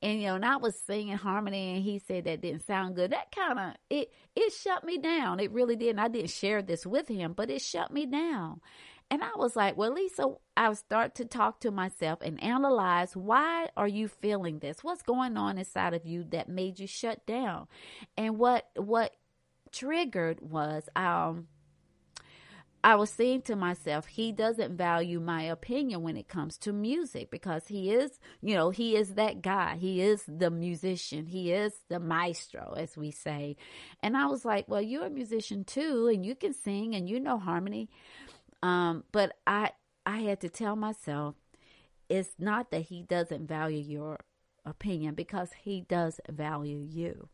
and 0.00 0.20
you 0.20 0.28
know, 0.28 0.36
and 0.36 0.44
I 0.44 0.56
was 0.56 0.78
singing 0.86 1.16
harmony, 1.16 1.74
and 1.74 1.82
he 1.82 1.98
said 1.98 2.24
that 2.24 2.42
didn't 2.42 2.64
sound 2.64 2.94
good. 2.94 3.10
That 3.10 3.34
kind 3.34 3.58
of 3.58 3.74
it 3.90 4.12
it 4.36 4.52
shut 4.52 4.84
me 4.84 4.98
down. 4.98 5.40
It 5.40 5.50
really 5.50 5.74
did. 5.74 5.90
And 5.90 6.00
I 6.00 6.06
didn't 6.08 6.30
share 6.30 6.62
this 6.62 6.86
with 6.86 7.08
him, 7.08 7.32
but 7.32 7.50
it 7.50 7.60
shut 7.60 7.92
me 7.92 8.06
down. 8.06 8.60
And 9.10 9.22
I 9.22 9.30
was 9.36 9.54
like, 9.54 9.76
well, 9.76 9.92
Lisa, 9.92 10.34
I 10.56 10.72
start 10.74 11.14
to 11.16 11.24
talk 11.24 11.60
to 11.60 11.70
myself 11.70 12.20
and 12.22 12.42
analyze 12.42 13.16
why 13.16 13.68
are 13.76 13.86
you 13.86 14.08
feeling 14.08 14.58
this? 14.58 14.82
What's 14.82 15.02
going 15.02 15.36
on 15.36 15.58
inside 15.58 15.94
of 15.94 16.04
you 16.04 16.24
that 16.30 16.48
made 16.48 16.80
you 16.80 16.86
shut 16.86 17.24
down? 17.24 17.68
And 18.16 18.36
what 18.38 18.68
what 18.74 19.14
triggered 19.72 20.40
was 20.40 20.88
um 20.96 21.46
I 22.86 22.94
was 22.94 23.10
saying 23.10 23.42
to 23.42 23.56
myself, 23.56 24.06
he 24.06 24.30
doesn't 24.30 24.76
value 24.76 25.18
my 25.18 25.42
opinion 25.42 26.02
when 26.02 26.16
it 26.16 26.28
comes 26.28 26.56
to 26.58 26.72
music 26.72 27.32
because 27.32 27.66
he 27.66 27.90
is, 27.90 28.20
you 28.40 28.54
know, 28.54 28.70
he 28.70 28.94
is 28.94 29.14
that 29.14 29.42
guy. 29.42 29.76
He 29.76 30.00
is 30.00 30.22
the 30.28 30.50
musician. 30.52 31.26
He 31.26 31.50
is 31.50 31.72
the 31.88 31.98
maestro, 31.98 32.74
as 32.76 32.96
we 32.96 33.10
say. 33.10 33.56
And 34.04 34.16
I 34.16 34.26
was 34.26 34.44
like, 34.44 34.68
well, 34.68 34.80
you're 34.82 35.06
a 35.06 35.10
musician 35.10 35.64
too, 35.64 36.06
and 36.06 36.24
you 36.24 36.36
can 36.36 36.54
sing 36.54 36.94
and 36.94 37.08
you 37.08 37.18
know 37.18 37.38
harmony. 37.38 37.90
Um, 38.62 39.04
but 39.12 39.36
I 39.46 39.70
I 40.04 40.18
had 40.18 40.40
to 40.40 40.48
tell 40.48 40.76
myself 40.76 41.34
it's 42.08 42.34
not 42.38 42.70
that 42.70 42.82
he 42.82 43.02
doesn't 43.02 43.48
value 43.48 43.78
your 43.78 44.20
opinion 44.64 45.14
because 45.14 45.50
he 45.62 45.80
does 45.82 46.20
value 46.28 46.78
you. 46.78 47.28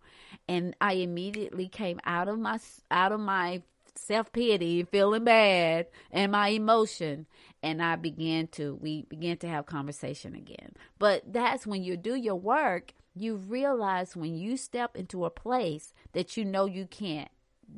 And 0.48 0.76
I 0.80 0.94
immediately 0.94 1.68
came 1.68 2.00
out 2.04 2.28
of 2.28 2.38
my 2.38 2.58
out 2.90 3.12
of 3.12 3.20
my 3.20 3.62
self 3.96 4.32
pity, 4.32 4.84
feeling 4.84 5.24
bad, 5.24 5.86
and 6.10 6.32
my 6.32 6.48
emotion, 6.48 7.26
and 7.62 7.82
I 7.82 7.96
began 7.96 8.46
to 8.48 8.74
we 8.74 9.02
began 9.02 9.36
to 9.38 9.48
have 9.48 9.66
conversation 9.66 10.34
again. 10.34 10.74
But 10.98 11.32
that's 11.32 11.66
when 11.66 11.82
you 11.82 11.96
do 11.96 12.14
your 12.14 12.36
work, 12.36 12.92
you 13.14 13.36
realize 13.36 14.16
when 14.16 14.36
you 14.36 14.56
step 14.56 14.96
into 14.96 15.24
a 15.24 15.30
place 15.30 15.92
that 16.12 16.36
you 16.36 16.44
know 16.44 16.66
you 16.66 16.86
can't, 16.86 17.30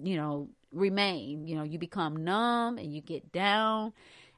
you 0.03 0.17
know, 0.17 0.49
remain. 0.75 1.47
You 1.47 1.57
know, 1.57 1.63
you 1.63 1.79
become 1.79 2.17
numb 2.17 2.79
and 2.79 2.93
you 2.93 3.01
get 3.01 3.33
down 3.33 3.93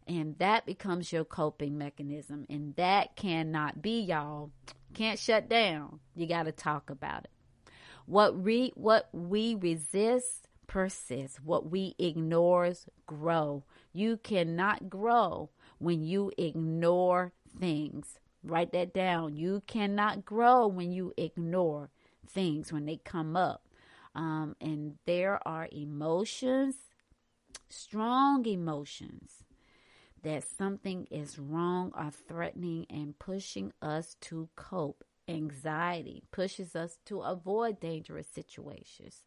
and 0.07 0.39
that 0.39 0.67
becomes 0.67 1.13
your 1.13 1.25
coping 1.25 1.77
mechanism 1.77 2.47
and 2.49 2.75
that 2.77 3.17
cannot 3.17 3.83
be 3.83 4.01
y'all. 4.01 4.51
Can't 4.95 5.19
shut 5.19 5.49
down. 5.49 6.01
You 6.15 6.27
got 6.27 6.45
to 6.45 6.53
talk 6.53 6.91
about 6.91 7.25
it. 7.25 7.31
What 8.07 8.43
re 8.43 8.73
what 8.77 9.09
we 9.13 9.55
resist 9.57 10.47
persists. 10.67 11.39
What 11.41 11.71
we 11.71 11.95
ignores 11.99 12.87
grow. 13.07 13.65
You 13.93 14.17
cannot 14.17 14.89
grow 14.89 15.51
when 15.79 16.05
you 16.05 16.33
ignore 16.39 17.33
things. 17.59 18.19
Write 18.45 18.73
that 18.73 18.95
down. 18.95 19.37
You 19.37 19.63
cannot 19.67 20.25
grow 20.25 20.67
when 20.67 20.93
you 20.93 21.13
ignore 21.17 21.91
things 22.29 22.73
when 22.73 22.87
they 22.87 22.97
come 22.97 23.37
up 23.37 23.67
um, 24.17 24.57
and 24.61 24.97
there 25.07 25.39
are 25.47 25.69
emotions 25.71 26.75
strong 27.69 28.47
emotions 28.47 29.45
that 30.23 30.43
something 30.43 31.07
is 31.11 31.39
wrong 31.39 31.93
or 31.97 32.11
threatening 32.11 32.87
and 32.91 33.19
pushing 33.19 33.73
us 33.81 34.17
to 34.21 34.49
cope. 34.57 35.05
Anxiety 35.29 36.23
pushes 36.31 36.77
us 36.77 36.99
to 37.05 37.21
avoid 37.21 37.81
dangerous 37.81 38.29
situations. 38.29 39.23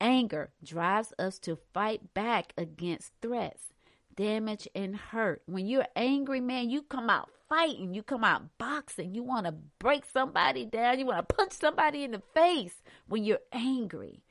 Anger 0.00 0.50
drives 0.62 1.12
us 1.18 1.38
to 1.38 1.56
fight 1.72 2.12
back 2.14 2.52
against 2.56 3.12
threats, 3.22 3.72
damage, 4.16 4.68
and 4.74 4.96
hurt. 4.96 5.42
When 5.46 5.66
you're 5.66 5.86
angry, 5.96 6.40
man, 6.40 6.70
you 6.70 6.82
come 6.82 7.10
out 7.10 7.30
fighting, 7.48 7.94
you 7.94 8.02
come 8.02 8.24
out 8.24 8.42
boxing, 8.58 9.14
you 9.14 9.22
want 9.22 9.46
to 9.46 9.52
break 9.78 10.04
somebody 10.04 10.64
down, 10.64 10.98
you 10.98 11.06
want 11.06 11.28
to 11.28 11.34
punch 11.34 11.52
somebody 11.52 12.04
in 12.04 12.12
the 12.12 12.22
face 12.32 12.82
when 13.08 13.24
you're 13.24 13.40
angry. 13.52 14.22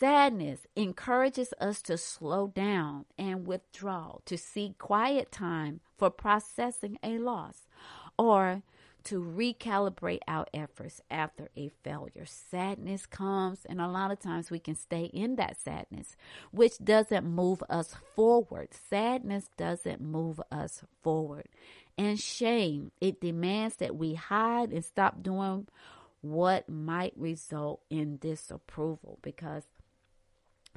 Sadness 0.00 0.66
encourages 0.74 1.54
us 1.60 1.80
to 1.82 1.96
slow 1.96 2.48
down 2.48 3.04
and 3.16 3.46
withdraw, 3.46 4.16
to 4.26 4.36
seek 4.36 4.76
quiet 4.78 5.30
time 5.30 5.80
for 5.96 6.10
processing 6.10 6.98
a 7.02 7.18
loss, 7.18 7.68
or 8.18 8.62
to 9.04 9.20
recalibrate 9.22 10.20
our 10.26 10.46
efforts 10.54 11.00
after 11.10 11.48
a 11.56 11.70
failure. 11.82 12.24
Sadness 12.26 13.06
comes, 13.06 13.64
and 13.66 13.80
a 13.80 13.88
lot 13.88 14.10
of 14.10 14.20
times 14.20 14.50
we 14.50 14.58
can 14.58 14.74
stay 14.74 15.04
in 15.04 15.36
that 15.36 15.60
sadness, 15.60 16.16
which 16.50 16.78
doesn't 16.82 17.24
move 17.24 17.62
us 17.68 17.94
forward. 18.14 18.68
Sadness 18.88 19.50
doesn't 19.56 20.00
move 20.00 20.40
us 20.50 20.82
forward. 21.02 21.48
And 21.96 22.18
shame, 22.18 22.90
it 23.00 23.20
demands 23.20 23.76
that 23.76 23.96
we 23.96 24.14
hide 24.14 24.72
and 24.72 24.84
stop 24.84 25.22
doing 25.22 25.68
what 26.22 26.68
might 26.68 27.12
result 27.16 27.82
in 27.90 28.16
disapproval 28.16 29.18
because 29.22 29.64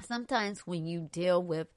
sometimes 0.00 0.60
when 0.60 0.86
you 0.86 1.08
deal 1.12 1.42
with 1.42 1.68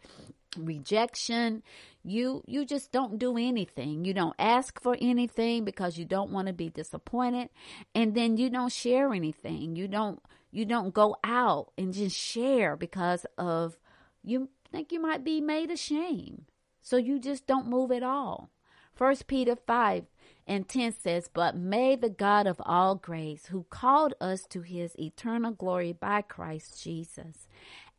rejection 0.57 1.63
you 2.03 2.43
you 2.47 2.65
just 2.65 2.91
don't 2.91 3.19
do 3.19 3.37
anything. 3.37 4.05
You 4.05 4.13
don't 4.13 4.35
ask 4.39 4.81
for 4.81 4.97
anything 4.99 5.65
because 5.65 5.97
you 5.97 6.05
don't 6.05 6.31
want 6.31 6.47
to 6.47 6.53
be 6.53 6.69
disappointed. 6.69 7.49
And 7.93 8.15
then 8.15 8.37
you 8.37 8.49
don't 8.49 8.71
share 8.71 9.13
anything. 9.13 9.75
You 9.75 9.87
don't 9.87 10.21
you 10.51 10.65
don't 10.65 10.93
go 10.93 11.15
out 11.23 11.71
and 11.77 11.93
just 11.93 12.17
share 12.17 12.75
because 12.75 13.25
of 13.37 13.77
you 14.23 14.49
think 14.71 14.91
you 14.91 15.01
might 15.01 15.23
be 15.23 15.41
made 15.41 15.69
ashamed 15.69 16.45
so 16.81 16.97
you 16.97 17.19
just 17.19 17.45
don't 17.45 17.67
move 17.67 17.91
at 17.91 18.03
all. 18.03 18.49
First 18.93 19.27
peter 19.27 19.55
5 19.55 20.05
and 20.47 20.67
10 20.67 20.93
says 20.93 21.29
but 21.33 21.55
may 21.55 21.95
the 21.95 22.09
god 22.09 22.45
of 22.45 22.61
all 22.65 22.95
grace 22.95 23.47
who 23.47 23.65
called 23.69 24.13
us 24.19 24.45
to 24.47 24.61
his 24.61 24.99
eternal 24.99 25.51
glory 25.51 25.93
by 25.93 26.21
christ 26.21 26.83
jesus 26.83 27.47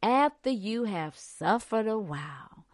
after 0.02 0.50
you 0.50 0.84
have 0.84 1.16
suffered 1.16 1.86
a 1.86 1.98
while, 1.98 2.66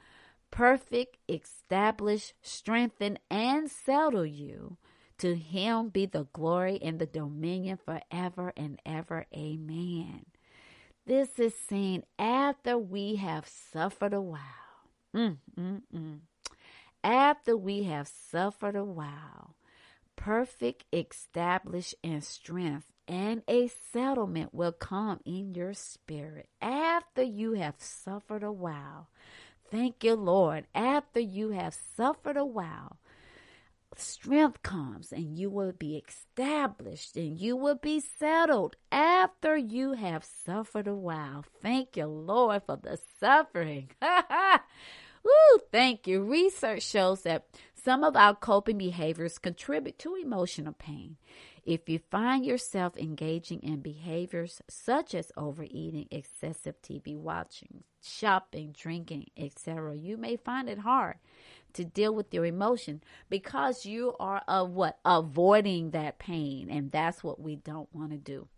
perfect, 0.51 1.19
establish, 1.29 2.33
strengthen, 2.43 3.19
and 3.31 3.71
settle 3.71 4.27
you. 4.27 4.79
To 5.19 5.35
him 5.35 5.89
be 5.89 6.07
the 6.07 6.29
glory 6.33 6.79
and 6.81 6.99
the 6.99 7.07
dominion 7.07 7.79
forever 7.85 8.53
and 8.57 8.81
ever. 8.87 9.27
Amen. 9.37 10.27
This 11.07 11.39
is 11.39 11.55
seen 11.55 12.05
after 12.19 12.79
we 12.79 13.17
have 13.17 13.49
suffered 13.49 14.15
a 14.15 14.21
while. 14.21 14.43
Mm, 15.17 15.39
mm, 15.59 15.83
mm. 15.93 16.19
After 17.03 17.57
we 17.57 17.85
have 17.85 18.09
suffered 18.09 18.77
a 18.77 18.85
while, 18.85 19.57
perfect, 20.17 20.85
establish, 20.93 21.95
and 22.05 22.23
strength 22.23 22.93
and 23.09 23.43
a 23.49 23.69
settlement 23.93 24.55
will 24.55 24.73
come 24.73 25.21
in 25.25 25.55
your 25.55 25.73
spirit 25.73 26.49
after 26.61 27.23
you 27.23 27.55
have 27.55 27.77
suffered 27.79 28.43
a 28.43 28.53
while. 28.53 29.09
Thank 29.71 30.05
you, 30.05 30.15
Lord. 30.15 30.67
After 30.75 31.21
you 31.21 31.51
have 31.51 31.75
suffered 31.97 32.37
a 32.37 32.45
while, 32.45 32.99
strength 33.97 34.63
comes 34.63 35.13
and 35.13 35.37
you 35.39 35.51
will 35.51 35.73
be 35.73 36.03
established 36.07 37.17
and 37.17 37.41
you 37.41 37.57
will 37.57 37.75
be 37.75 38.01
settled 38.01 38.77
after 38.93 39.57
you 39.57 39.95
have 39.95 40.25
suffered 40.25 40.87
a 40.87 40.95
while. 40.95 41.45
Thank 41.63 41.97
you, 41.97 42.07
Lord, 42.07 42.63
for 42.67 42.77
the 42.77 42.99
suffering. 43.19 43.91
Woo, 45.25 45.59
thank 45.73 46.07
you. 46.07 46.23
Research 46.23 46.83
shows 46.83 47.23
that 47.23 47.47
some 47.75 48.05
of 48.05 48.17
our 48.17 48.35
coping 48.35 48.79
behaviors 48.79 49.39
contribute 49.39 49.99
to 49.99 50.15
emotional 50.15 50.73
pain. 50.73 51.17
If 51.69 51.87
you 51.87 51.99
find 51.99 52.47
yourself 52.47 52.97
engaging 52.97 53.61
in 53.63 53.81
behaviors 53.81 54.63
such 54.71 55.15
as 55.15 55.31
overeating, 55.37 56.09
excessive 56.11 56.81
TV 56.81 57.15
watching, 57.15 57.83
shopping, 58.03 58.75
drinking, 58.75 59.27
etc., 59.37 59.95
you 59.95 60.17
may 60.17 60.37
find 60.37 60.71
it 60.71 60.79
hard 60.79 61.17
to 61.75 61.85
deal 61.85 62.15
with 62.15 62.33
your 62.33 62.47
emotion 62.47 63.03
because 63.29 63.85
you 63.85 64.15
are 64.19 64.43
of 64.49 64.71
what 64.71 64.99
avoiding 65.05 65.91
that 65.91 66.19
pain 66.19 66.71
and 66.71 66.91
that's 66.91 67.23
what 67.23 67.39
we 67.39 67.57
don't 67.57 67.95
want 67.95 68.13
to 68.13 68.17
do. 68.17 68.49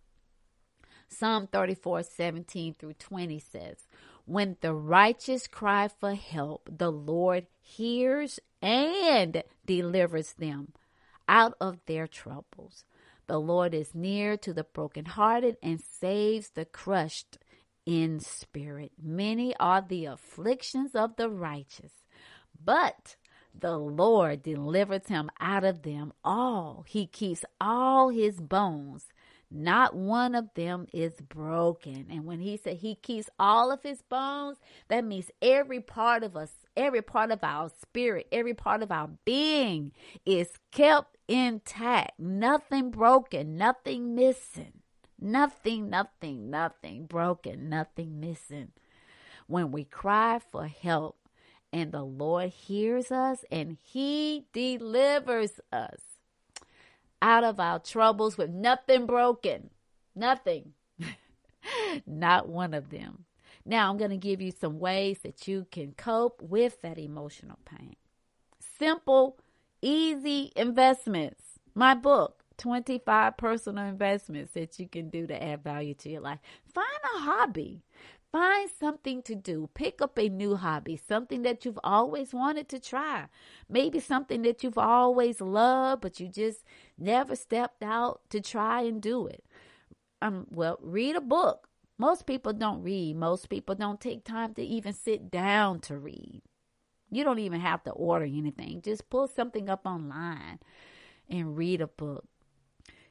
Psalm 1.09 1.49
34 1.49 2.05
17 2.05 2.75
through 2.75 2.93
20 2.93 3.41
says, 3.41 3.89
When 4.25 4.57
the 4.61 4.73
righteous 4.73 5.49
cry 5.49 5.89
for 5.89 6.15
help, 6.15 6.69
the 6.71 6.93
Lord 6.93 7.49
hears 7.61 8.39
and 8.63 9.43
delivers 9.67 10.35
them 10.35 10.75
out 11.27 11.55
of 11.61 11.79
their 11.87 12.07
troubles. 12.07 12.85
The 13.31 13.39
Lord 13.39 13.75
is 13.75 13.95
near 13.95 14.37
to 14.39 14.53
the 14.53 14.65
brokenhearted 14.65 15.57
and 15.63 15.81
saves 15.81 16.51
the 16.51 16.65
crushed 16.65 17.39
in 17.87 18.19
spirit. 18.19 18.91
Many 19.01 19.55
are 19.61 19.81
the 19.81 20.07
afflictions 20.07 20.97
of 20.97 21.15
the 21.15 21.31
righteous, 21.31 21.93
but 22.61 23.15
the 23.55 23.79
Lord 23.79 24.43
delivers 24.43 25.07
him 25.07 25.31
out 25.39 25.63
of 25.63 25.83
them 25.83 26.13
all. 26.25 26.85
He 26.89 27.07
keeps 27.07 27.45
all 27.61 28.09
his 28.09 28.41
bones. 28.41 29.07
Not 29.49 29.95
one 29.95 30.35
of 30.35 30.53
them 30.55 30.87
is 30.93 31.15
broken. 31.21 32.07
And 32.11 32.25
when 32.25 32.41
he 32.41 32.57
said 32.57 32.79
he 32.79 32.97
keeps 32.97 33.31
all 33.39 33.71
of 33.71 33.85
his 33.85 34.03
bones, 34.03 34.59
that 34.89 35.05
means 35.05 35.31
every 35.41 35.81
part 35.81 36.25
of 36.25 36.37
us, 36.37 36.51
every 36.77 37.03
part 37.03 37.31
of 37.31 37.45
our 37.45 37.71
spirit, 37.81 38.27
every 38.33 38.55
part 38.55 38.83
of 38.83 38.91
our 38.91 39.11
being 39.25 39.93
is 40.27 40.51
kept 40.73 41.17
intact, 41.31 42.19
nothing 42.19 42.91
broken, 42.91 43.57
nothing 43.57 44.15
missing. 44.15 44.73
Nothing, 45.19 45.89
nothing, 45.89 46.51
nothing 46.51 47.07
broken, 47.07 47.69
nothing 47.69 48.21
missing. 48.21 48.73
When 49.47 49.71
we 49.71 49.85
cry 49.85 50.41
for 50.51 50.67
help 50.67 51.19
and 51.73 51.93
the 51.93 52.03
Lord 52.03 52.51
hears 52.51 53.13
us 53.13 53.45
and 53.51 53.77
He 53.81 54.47
delivers 54.53 55.61
us 55.73 56.01
out 57.23 57.45
of 57.45 57.61
our 57.61 57.79
troubles 57.79 58.37
with 58.37 58.51
nothing 58.51 59.07
broken, 59.07 59.71
nothing, 60.17 60.73
not 62.07 62.49
one 62.49 62.75
of 62.75 62.91
them. 62.91 63.27
Now, 63.65 63.91
I'm 63.91 63.99
going 63.99 64.11
to 64.11 64.17
give 64.17 64.41
you 64.41 64.53
some 64.59 64.79
ways 64.81 65.19
that 65.19 65.47
you 65.47 65.67
can 65.71 65.93
cope 65.93 66.41
with 66.41 66.81
that 66.81 66.99
emotional 66.99 67.59
pain. 67.67 67.95
Simple 68.79 69.37
easy 69.83 70.53
investments. 70.57 71.43
My 71.75 71.95
book, 71.95 72.43
25 72.59 73.37
personal 73.37 73.85
investments 73.87 74.53
that 74.55 74.79
you 74.79 74.89
can 74.89 75.09
do 75.09 75.27
to 75.27 75.43
add 75.43 75.65
value 75.65 75.95
to 75.95 76.11
your 76.11 76.21
life. 76.21 76.41
Find 76.75 76.87
a 77.17 77.21
hobby. 77.21 77.83
Find 78.33 78.71
something 78.79 79.23
to 79.23 79.35
do. 79.35 79.71
Pick 79.75 80.01
up 80.01 80.17
a 80.17 80.29
new 80.29 80.55
hobby, 80.55 80.97
something 80.97 81.43
that 81.43 81.65
you've 81.65 81.81
always 81.83 82.33
wanted 82.33 82.69
to 82.69 82.79
try. 82.79 83.27
Maybe 83.69 83.99
something 83.99 84.43
that 84.43 84.63
you've 84.63 84.79
always 84.79 85.41
loved, 85.41 86.03
but 86.03 86.21
you 86.21 86.29
just 86.29 86.65
never 86.97 87.35
stepped 87.35 87.83
out 87.83 88.21
to 88.31 88.41
try 88.41 88.83
and 88.83 89.03
do 89.03 89.27
it. 89.27 89.45
Um, 90.23 90.47
well, 90.51 90.79
read 90.81 91.17
a 91.17 91.21
book. 91.21 91.69
Most 91.99 92.25
people 92.25 92.53
don't 92.53 92.83
read. 92.83 93.17
Most 93.17 93.49
people 93.49 93.75
don't 93.75 94.01
take 94.01 94.25
time 94.25 94.55
to 94.55 94.63
even 94.63 94.93
sit 94.93 95.31
down 95.31 95.81
to 95.81 95.99
read. 95.99 96.43
You 97.11 97.25
don't 97.25 97.39
even 97.39 97.61
have 97.61 97.83
to 97.85 97.91
order 97.91 98.25
anything. 98.25 98.83
Just 98.83 99.11
pull 99.11 99.27
something 99.27 99.69
up 99.69 99.85
online 99.85 100.61
and 101.29 101.57
read 101.57 101.81
a 101.81 101.87
book. 101.87 102.25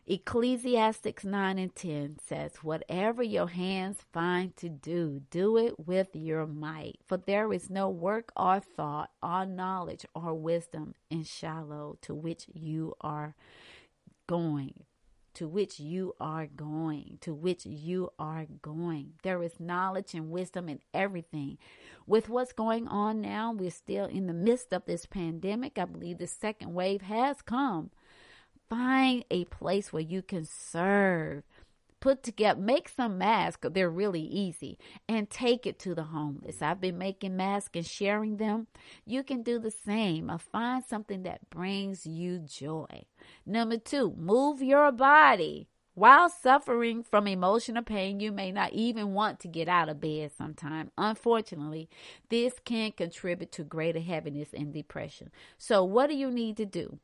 Ecclesiastics 0.07 1.23
9 1.23 1.59
and 1.59 1.75
10 1.75 2.17
says, 2.25 2.55
Whatever 2.63 3.21
your 3.21 3.47
hands 3.47 3.97
find 4.11 4.57
to 4.57 4.67
do, 4.67 5.21
do 5.29 5.55
it 5.55 5.85
with 5.85 6.15
your 6.15 6.47
might. 6.47 6.97
For 7.05 7.17
there 7.17 7.53
is 7.53 7.69
no 7.69 7.89
work 7.89 8.31
or 8.35 8.59
thought 8.59 9.11
or 9.21 9.45
knowledge 9.45 10.07
or 10.15 10.33
wisdom 10.33 10.95
in 11.11 11.23
Sheol 11.23 11.99
to 12.01 12.15
which 12.15 12.47
you 12.51 12.95
are 13.01 13.35
going. 14.25 14.85
To 15.39 15.47
which 15.47 15.79
you 15.79 16.15
are 16.19 16.47
going, 16.47 17.17
to 17.21 17.33
which 17.33 17.65
you 17.65 18.11
are 18.19 18.45
going. 18.61 19.13
There 19.23 19.41
is 19.41 19.59
knowledge 19.59 20.13
and 20.13 20.29
wisdom 20.31 20.67
in 20.67 20.81
everything. 20.93 21.57
With 22.05 22.27
what's 22.27 22.51
going 22.51 22.87
on 22.89 23.21
now, 23.21 23.53
we're 23.53 23.71
still 23.71 24.05
in 24.05 24.27
the 24.27 24.33
midst 24.33 24.73
of 24.73 24.85
this 24.85 25.05
pandemic. 25.05 25.77
I 25.77 25.85
believe 25.85 26.17
the 26.17 26.27
second 26.27 26.73
wave 26.73 27.03
has 27.03 27.41
come 27.41 27.91
Find 28.69 29.25
a 29.31 29.45
place 29.45 29.91
where 29.91 30.03
you 30.03 30.21
can 30.21 30.45
serve. 30.45 31.41
Put 31.99 32.23
together, 32.23 32.59
make 32.59 32.87
some 32.87 33.17
masks. 33.17 33.67
They're 33.71 33.89
really 33.89 34.21
easy 34.21 34.77
and 35.07 35.29
take 35.29 35.65
it 35.65 35.79
to 35.79 35.93
the 35.93 36.03
homeless. 36.03 36.57
Mm. 36.57 36.61
I've 36.63 36.81
been 36.81 36.97
making 36.97 37.35
masks 37.35 37.71
and 37.75 37.85
sharing 37.85 38.37
them. 38.37 38.67
You 39.05 39.23
can 39.23 39.43
do 39.43 39.59
the 39.59 39.71
same. 39.71 40.31
find 40.51 40.83
something 40.83 41.23
that 41.23 41.49
brings 41.49 42.05
you 42.05 42.39
joy. 42.39 43.03
Number 43.45 43.77
two, 43.77 44.15
move 44.17 44.61
your 44.61 44.91
body. 44.91 45.67
While 45.99 46.29
suffering 46.29 47.03
from 47.03 47.27
emotional 47.27 47.83
pain, 47.83 48.21
you 48.21 48.31
may 48.31 48.53
not 48.53 48.71
even 48.71 49.13
want 49.13 49.41
to 49.41 49.49
get 49.49 49.67
out 49.67 49.89
of 49.89 49.99
bed 49.99 50.31
sometime. 50.37 50.91
Unfortunately, 50.97 51.89
this 52.29 52.53
can 52.63 52.93
contribute 52.93 53.51
to 53.53 53.65
greater 53.65 53.99
heaviness 53.99 54.53
and 54.53 54.73
depression. 54.73 55.29
So, 55.57 55.83
what 55.83 56.07
do 56.07 56.15
you 56.15 56.31
need 56.31 56.55
to 56.55 56.65
do? 56.65 56.99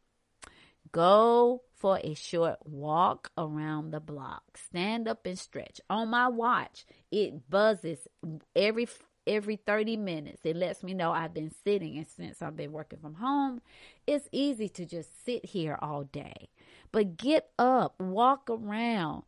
Go 0.94 1.64
for 1.75 2.00
a 2.03 2.13
short 2.13 2.58
walk 2.65 3.32
around 3.38 3.91
the 3.91 4.00
block. 4.00 4.58
Stand 4.58 5.08
up 5.08 5.25
and 5.25 5.38
stretch. 5.38 5.82
On 5.89 6.10
my 6.10 6.27
watch, 6.27 6.86
it 7.12 7.50
buzzes 7.50 8.08
every 8.55 8.88
every 9.27 9.55
30 9.55 9.98
minutes. 9.98 10.41
It 10.44 10.55
lets 10.55 10.84
me 10.84 10.94
know 10.94 11.12
I've 11.12 11.34
been 11.34 11.51
sitting 11.63 11.98
and 11.98 12.08
since 12.08 12.41
I've 12.41 12.55
been 12.55 12.72
working 12.72 13.00
from 13.00 13.15
home, 13.15 13.62
it's 14.05 14.29
easy 14.32 14.70
to 14.70 14.86
just 14.86 15.25
sit 15.25 15.46
here 15.46 15.77
all 15.82 16.03
day. 16.03 16.50
But 16.91 17.17
get 17.17 17.50
up, 17.58 18.00
walk 18.00 18.50
around. 18.50 19.24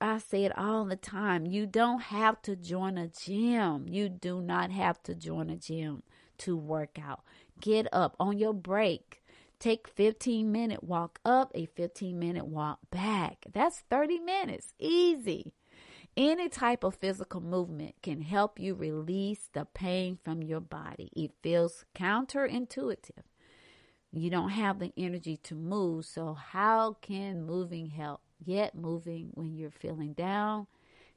I 0.00 0.18
say 0.18 0.44
it 0.44 0.56
all 0.56 0.84
the 0.84 0.96
time. 0.96 1.46
You 1.46 1.66
don't 1.66 2.02
have 2.02 2.40
to 2.42 2.54
join 2.54 2.98
a 2.98 3.08
gym. 3.08 3.86
You 3.88 4.08
do 4.08 4.40
not 4.40 4.70
have 4.70 5.02
to 5.04 5.14
join 5.14 5.50
a 5.50 5.56
gym 5.56 6.02
to 6.38 6.56
work 6.56 6.98
out. 7.02 7.22
Get 7.60 7.88
up 7.92 8.14
on 8.20 8.38
your 8.38 8.54
break. 8.54 9.17
Take 9.58 9.88
15 9.88 10.52
minute 10.52 10.84
walk 10.84 11.18
up, 11.24 11.50
a 11.54 11.66
15 11.66 12.18
minute 12.18 12.46
walk 12.46 12.78
back. 12.90 13.44
That's 13.52 13.80
30 13.90 14.20
minutes. 14.20 14.72
Easy. 14.78 15.52
Any 16.16 16.48
type 16.48 16.84
of 16.84 16.96
physical 16.96 17.40
movement 17.40 17.94
can 18.02 18.22
help 18.22 18.58
you 18.58 18.74
release 18.74 19.48
the 19.52 19.66
pain 19.66 20.18
from 20.24 20.42
your 20.42 20.60
body. 20.60 21.10
It 21.14 21.32
feels 21.42 21.84
counterintuitive. 21.94 23.22
You 24.12 24.30
don't 24.30 24.50
have 24.50 24.78
the 24.78 24.92
energy 24.96 25.36
to 25.44 25.54
move, 25.54 26.06
so 26.06 26.34
how 26.34 26.96
can 27.00 27.44
moving 27.44 27.88
help? 27.88 28.20
Yet, 28.44 28.74
moving 28.74 29.30
when 29.34 29.56
you're 29.56 29.70
feeling 29.70 30.12
down 30.12 30.66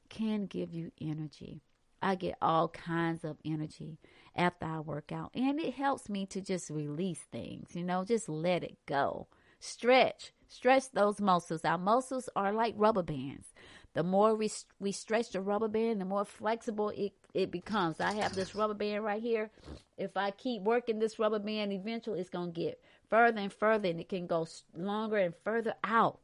can 0.10 0.45
give 0.45 0.73
you 0.73 0.91
energy. 0.99 1.62
I 2.01 2.15
get 2.15 2.38
all 2.41 2.67
kinds 2.67 3.23
of 3.23 3.38
energy 3.45 3.97
after 4.36 4.65
I 4.65 4.80
work 4.80 5.12
out. 5.12 5.32
And 5.34 5.60
it 5.60 5.74
helps 5.74 6.10
me 6.10 6.26
to 6.28 6.41
just 6.41 6.70
release 6.70 7.20
things, 7.32 7.76
you 7.76 7.84
know, 7.84 8.06
just 8.06 8.30
let 8.30 8.63
it 8.63 8.78
go. 8.86 9.28
Stretch, 9.60 10.34
stretch 10.48 10.91
those 10.91 11.22
muscles. 11.22 11.63
Our 11.65 11.78
muscles 11.78 12.30
are 12.36 12.52
like 12.52 12.74
rubber 12.78 13.04
bands. 13.04 13.48
The 13.94 14.04
more 14.04 14.36
we, 14.36 14.50
we 14.80 14.94
stretch 14.94 15.32
the 15.32 15.41
rubber 15.41 15.67
band, 15.67 16.00
the 16.00 16.06
more 16.06 16.24
flexible 16.24 16.89
it, 16.89 17.12
it 17.34 17.52
becomes. 17.52 18.00
I 18.00 18.13
have 18.13 18.34
this 18.34 18.56
rubber 18.56 18.74
band 18.74 19.04
right 19.04 19.22
here. 19.22 19.52
If 19.98 20.15
I 20.15 20.32
keep 20.32 20.62
working 20.62 21.00
this 21.00 21.20
rubber 21.20 21.39
band, 21.39 21.74
eventually 21.74 22.20
it's 22.22 22.30
going 22.30 22.54
to 22.54 22.60
get 22.60 22.82
further 23.10 23.39
and 23.39 23.52
further 23.52 23.89
and 23.89 24.00
it 24.00 24.08
can 24.08 24.28
go 24.28 24.48
longer 24.76 25.17
and 25.17 25.34
further 25.44 25.76
out. 25.84 26.20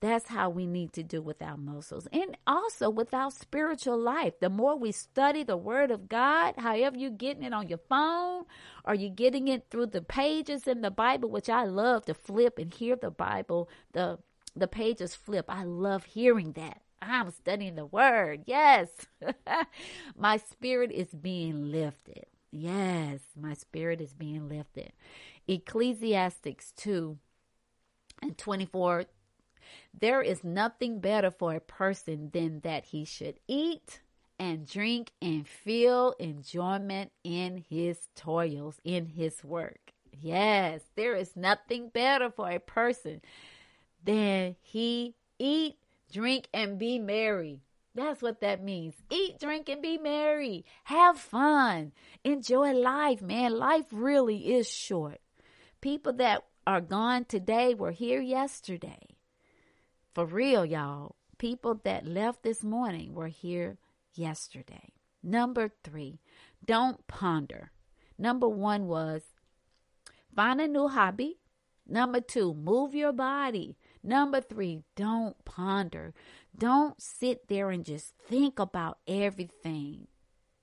That's 0.00 0.28
how 0.28 0.50
we 0.50 0.66
need 0.66 0.92
to 0.94 1.02
do 1.02 1.22
with 1.22 1.40
our 1.40 1.56
muscles 1.56 2.06
and 2.12 2.36
also 2.46 2.90
with 2.90 3.14
our 3.14 3.30
spiritual 3.30 3.98
life. 3.98 4.34
The 4.40 4.50
more 4.50 4.76
we 4.76 4.92
study 4.92 5.42
the 5.42 5.56
Word 5.56 5.90
of 5.90 6.08
God, 6.08 6.54
however 6.58 6.98
you're 6.98 7.10
getting 7.10 7.44
it 7.44 7.54
on 7.54 7.68
your 7.68 7.78
phone 7.78 8.44
or 8.84 8.94
you're 8.94 9.10
getting 9.10 9.48
it 9.48 9.66
through 9.70 9.86
the 9.86 10.02
pages 10.02 10.66
in 10.66 10.82
the 10.82 10.90
Bible, 10.90 11.30
which 11.30 11.48
I 11.48 11.64
love 11.64 12.04
to 12.06 12.14
flip 12.14 12.58
and 12.58 12.72
hear 12.72 12.96
the 12.96 13.10
Bible, 13.10 13.70
the 13.92 14.18
the 14.54 14.68
pages 14.68 15.14
flip. 15.14 15.46
I 15.48 15.64
love 15.64 16.04
hearing 16.04 16.52
that. 16.52 16.80
I'm 17.00 17.30
studying 17.30 17.74
the 17.76 17.86
Word. 17.86 18.44
Yes. 18.46 18.88
my 20.16 20.38
spirit 20.38 20.90
is 20.92 21.08
being 21.08 21.70
lifted. 21.70 22.26
Yes, 22.50 23.20
my 23.38 23.54
spirit 23.54 24.00
is 24.00 24.14
being 24.14 24.48
lifted. 24.48 24.92
Ecclesiastics 25.46 26.72
2 26.76 27.18
and 28.22 28.38
24 28.38 29.04
there 29.98 30.22
is 30.22 30.44
nothing 30.44 31.00
better 31.00 31.30
for 31.30 31.54
a 31.54 31.60
person 31.60 32.30
than 32.32 32.60
that 32.60 32.86
he 32.86 33.04
should 33.04 33.38
eat 33.48 34.00
and 34.38 34.66
drink 34.66 35.12
and 35.22 35.46
feel 35.46 36.14
enjoyment 36.18 37.10
in 37.24 37.64
his 37.68 38.08
toils, 38.14 38.80
in 38.84 39.06
his 39.06 39.42
work. 39.42 39.92
Yes, 40.12 40.82
there 40.94 41.14
is 41.14 41.36
nothing 41.36 41.88
better 41.88 42.30
for 42.30 42.50
a 42.50 42.60
person 42.60 43.20
than 44.02 44.56
he 44.60 45.14
eat, 45.38 45.76
drink, 46.12 46.48
and 46.52 46.78
be 46.78 46.98
merry. 46.98 47.60
That's 47.94 48.20
what 48.20 48.40
that 48.40 48.62
means. 48.62 48.94
Eat, 49.10 49.38
drink, 49.40 49.68
and 49.70 49.80
be 49.80 49.96
merry. 49.96 50.64
Have 50.84 51.18
fun. 51.18 51.92
Enjoy 52.24 52.72
life, 52.72 53.22
man. 53.22 53.58
Life 53.58 53.86
really 53.90 54.54
is 54.54 54.68
short. 54.70 55.20
People 55.80 56.12
that 56.14 56.44
are 56.66 56.82
gone 56.82 57.24
today 57.24 57.74
were 57.74 57.92
here 57.92 58.20
yesterday. 58.20 59.15
For 60.16 60.24
real, 60.24 60.64
y'all. 60.64 61.14
People 61.36 61.78
that 61.84 62.06
left 62.06 62.42
this 62.42 62.64
morning 62.64 63.12
were 63.12 63.26
here 63.26 63.76
yesterday. 64.14 64.94
Number 65.22 65.70
three, 65.84 66.20
don't 66.64 67.06
ponder. 67.06 67.70
Number 68.16 68.48
one 68.48 68.86
was 68.86 69.24
find 70.34 70.58
a 70.62 70.68
new 70.68 70.88
hobby. 70.88 71.40
Number 71.86 72.22
two, 72.22 72.54
move 72.54 72.94
your 72.94 73.12
body. 73.12 73.76
Number 74.02 74.40
three, 74.40 74.84
don't 74.96 75.36
ponder. 75.44 76.14
Don't 76.56 76.98
sit 76.98 77.48
there 77.48 77.68
and 77.68 77.84
just 77.84 78.14
think 78.26 78.58
about 78.58 78.96
everything. 79.06 80.06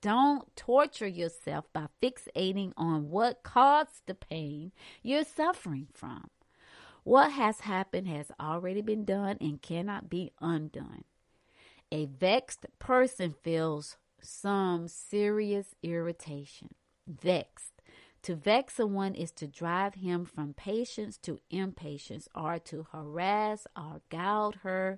Don't 0.01 0.53
torture 0.55 1.07
yourself 1.07 1.65
by 1.71 1.89
fixating 2.01 2.73
on 2.75 3.11
what 3.11 3.43
caused 3.43 4.01
the 4.07 4.15
pain 4.15 4.71
you're 5.03 5.23
suffering 5.23 5.89
from. 5.93 6.31
What 7.03 7.33
has 7.33 7.61
happened 7.61 8.07
has 8.07 8.31
already 8.39 8.81
been 8.81 9.03
done 9.03 9.37
and 9.41 9.61
cannot 9.61 10.09
be 10.09 10.31
undone. 10.39 11.03
A 11.91 12.05
vexed 12.05 12.65
person 12.79 13.35
feels 13.43 13.97
some 14.21 14.87
serious 14.87 15.75
irritation. 15.83 16.69
Vexed. 17.07 17.81
To 18.23 18.35
vex 18.35 18.75
someone 18.75 19.15
is 19.15 19.31
to 19.33 19.47
drive 19.47 19.95
him 19.95 20.23
from 20.23 20.53
patience 20.53 21.17
to 21.23 21.41
impatience 21.51 22.29
or 22.33 22.57
to 22.59 22.87
harass 22.93 23.67
or 23.75 24.01
gouge 24.09 24.55
her 24.63 24.97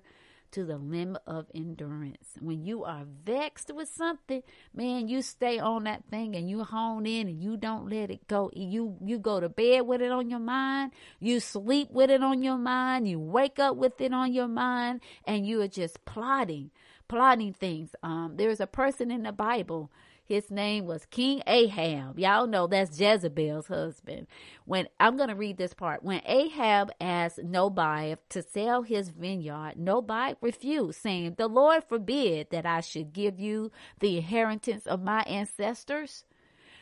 to 0.56 0.64
the 0.64 0.78
limit 0.78 1.20
of 1.26 1.44
endurance. 1.54 2.30
When 2.40 2.64
you 2.64 2.82
are 2.84 3.04
vexed 3.26 3.70
with 3.74 3.90
something, 3.90 4.42
man, 4.74 5.06
you 5.06 5.20
stay 5.20 5.58
on 5.58 5.84
that 5.84 6.04
thing 6.10 6.34
and 6.34 6.48
you 6.48 6.64
hone 6.64 7.04
in 7.04 7.28
and 7.28 7.42
you 7.42 7.58
don't 7.58 7.90
let 7.90 8.10
it 8.10 8.26
go. 8.26 8.50
You 8.54 8.96
you 9.04 9.18
go 9.18 9.38
to 9.38 9.50
bed 9.50 9.86
with 9.86 10.00
it 10.00 10.10
on 10.10 10.30
your 10.30 10.38
mind, 10.38 10.92
you 11.20 11.40
sleep 11.40 11.90
with 11.90 12.08
it 12.08 12.22
on 12.22 12.42
your 12.42 12.56
mind, 12.56 13.06
you 13.06 13.20
wake 13.20 13.58
up 13.58 13.76
with 13.76 14.00
it 14.00 14.14
on 14.14 14.32
your 14.32 14.48
mind, 14.48 15.02
and 15.26 15.46
you 15.46 15.60
are 15.60 15.68
just 15.68 16.02
plotting, 16.06 16.70
plotting 17.06 17.52
things. 17.52 17.94
Um, 18.02 18.36
there's 18.36 18.60
a 18.60 18.66
person 18.66 19.10
in 19.10 19.24
the 19.24 19.32
Bible. 19.32 19.90
His 20.26 20.50
name 20.50 20.86
was 20.86 21.06
King 21.06 21.40
Ahab. 21.46 22.18
Y'all 22.18 22.48
know 22.48 22.66
that's 22.66 22.98
Jezebel's 22.98 23.68
husband. 23.68 24.26
When 24.64 24.88
I'm 24.98 25.16
going 25.16 25.28
to 25.28 25.36
read 25.36 25.56
this 25.56 25.72
part, 25.72 26.02
when 26.02 26.20
Ahab 26.26 26.90
asked 27.00 27.38
Naboth 27.44 28.18
to 28.30 28.42
sell 28.42 28.82
his 28.82 29.10
vineyard, 29.10 29.74
Naboth 29.76 30.36
refused, 30.40 31.00
saying, 31.00 31.34
The 31.38 31.46
Lord 31.46 31.84
forbid 31.84 32.50
that 32.50 32.66
I 32.66 32.80
should 32.80 33.12
give 33.12 33.38
you 33.38 33.70
the 34.00 34.16
inheritance 34.16 34.84
of 34.88 35.00
my 35.00 35.20
ancestors. 35.22 36.24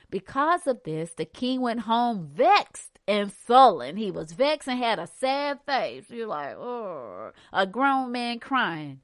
Because 0.09 0.67
of 0.67 0.83
this, 0.85 1.11
the 1.13 1.27
king 1.27 1.61
went 1.61 1.81
home 1.81 2.31
vexed 2.33 2.99
and 3.07 3.31
sullen. 3.31 3.99
He 3.99 4.11
was 4.11 4.33
vexed 4.33 4.69
and 4.69 4.79
had 4.79 4.99
a 4.99 5.07
sad 5.07 5.61
face. 5.67 6.07
You're 6.09 6.29
like, 6.29 6.57
oh, 6.57 7.33
a 7.53 7.67
grown 7.67 8.11
man 8.11 8.39
crying. 8.39 9.01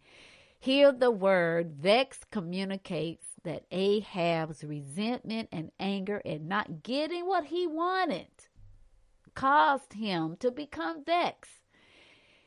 Here, 0.62 0.92
the 0.92 1.11
word 1.11 1.72
vex 1.72 2.20
communicates 2.31 3.24
that 3.44 3.64
Ahab's 3.70 4.64
resentment 4.64 5.48
and 5.53 5.70
anger 5.79 6.20
at 6.24 6.42
not 6.42 6.83
getting 6.83 7.26
what 7.26 7.46
he 7.46 7.66
wanted 7.66 8.26
caused 9.35 9.94
him 9.94 10.37
to 10.40 10.50
become 10.50 11.05
vexed. 11.05 11.61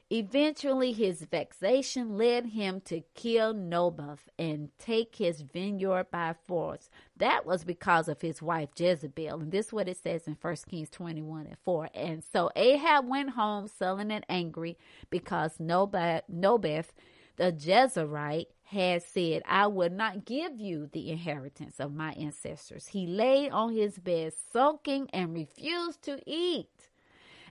Eventually, 0.10 0.92
his 0.92 1.24
vexation 1.24 2.18
led 2.18 2.48
him 2.48 2.82
to 2.82 3.02
kill 3.16 3.52
Naboth 3.54 4.30
and 4.38 4.70
take 4.78 5.16
his 5.16 5.42
vineyard 5.42 6.12
by 6.12 6.36
force. 6.46 6.90
That 7.18 7.48
was 7.48 7.64
because 7.64 8.08
of 8.08 8.22
his 8.22 8.40
wife 8.40 8.70
Jezebel. 8.76 9.40
And 9.40 9.52
this 9.52 9.68
is 9.68 9.74
what 9.74 9.90
it 9.90 9.98
says 9.98 10.28
in 10.28 10.38
1 10.40 10.56
Kings 10.70 10.92
21 10.92 11.48
and 11.48 11.58
4. 11.64 11.90
And 11.96 12.24
so 12.24 12.52
Ahab 12.56 13.08
went 13.10 13.32
home 13.32 13.68
sullen 13.68 14.12
and 14.12 14.26
angry 14.30 14.78
because 15.10 15.60
Naboth 15.60 16.94
the 17.36 17.52
Jezreelite 17.52 18.48
had 18.74 19.04
said, 19.04 19.44
I 19.46 19.68
will 19.68 19.90
not 19.90 20.26
give 20.26 20.60
you 20.60 20.90
the 20.92 21.12
inheritance 21.12 21.80
of 21.80 21.94
my 21.94 22.12
ancestors. 22.14 22.88
He 22.88 23.08
lay 23.08 23.50
on 23.50 23.74
his 23.74 23.98
bed, 23.98 24.34
sulking, 24.52 25.10
and 25.14 25.34
refused 25.34 26.02
to 26.04 26.20
eat. 26.26 26.90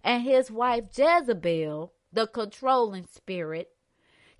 And 0.05 0.23
his 0.23 0.51
wife 0.51 0.85
Jezebel, 0.95 1.93
the 2.13 2.27
controlling 2.27 3.07
spirit, 3.07 3.71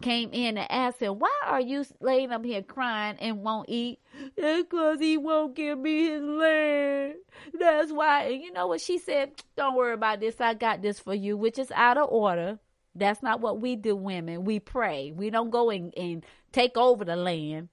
came 0.03 0.31
in 0.33 0.59
and 0.59 0.71
asked 0.71 1.01
him, 1.01 1.19
Why 1.19 1.31
are 1.47 1.61
you 1.61 1.85
laying 2.01 2.33
up 2.33 2.45
here 2.45 2.63
crying 2.63 3.17
and 3.21 3.43
won't 3.43 3.69
eat? 3.69 4.01
Because 4.37 4.99
he 5.01 5.17
won't 5.17 5.55
give 5.55 5.79
me 5.79 6.11
his 6.11 6.23
land. 6.23 7.15
That's 7.59 7.93
why. 7.93 8.25
And 8.25 8.43
you 8.43 8.53
know 8.53 8.67
what 8.67 8.81
she 8.81 8.99
said? 8.99 9.31
Don't 9.57 9.77
worry 9.77 9.95
about 9.95 10.21
this. 10.21 10.41
I 10.41 10.55
got 10.55 10.83
this 10.83 10.99
for 10.99 11.15
you, 11.15 11.37
which 11.37 11.59
is 11.59 11.71
out 11.71 11.97
of 11.97 12.11
order. 12.11 12.59
That's 12.95 13.23
not 13.23 13.41
what 13.41 13.61
we 13.61 13.77
do, 13.77 13.97
women. 13.97 14.45
We 14.45 14.59
pray. 14.59 15.13
We 15.13 15.31
don't 15.31 15.51
go 15.51 15.71
and, 15.71 15.97
and 15.97 16.27
take 16.53 16.77
over 16.77 17.05
the 17.05 17.17
land 17.17 17.69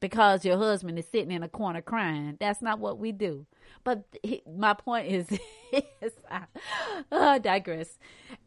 because 0.00 0.44
your 0.44 0.58
husband 0.58 0.98
is 0.98 1.06
sitting 1.06 1.30
in 1.30 1.42
a 1.42 1.48
corner 1.48 1.80
crying. 1.80 2.36
That's 2.38 2.62
not 2.62 2.78
what 2.78 2.98
we 2.98 3.12
do. 3.12 3.46
But 3.84 4.04
he, 4.22 4.42
my 4.46 4.74
point 4.74 5.08
is, 5.08 5.28
is 5.72 6.12
I, 7.10 7.38
digress. 7.38 7.98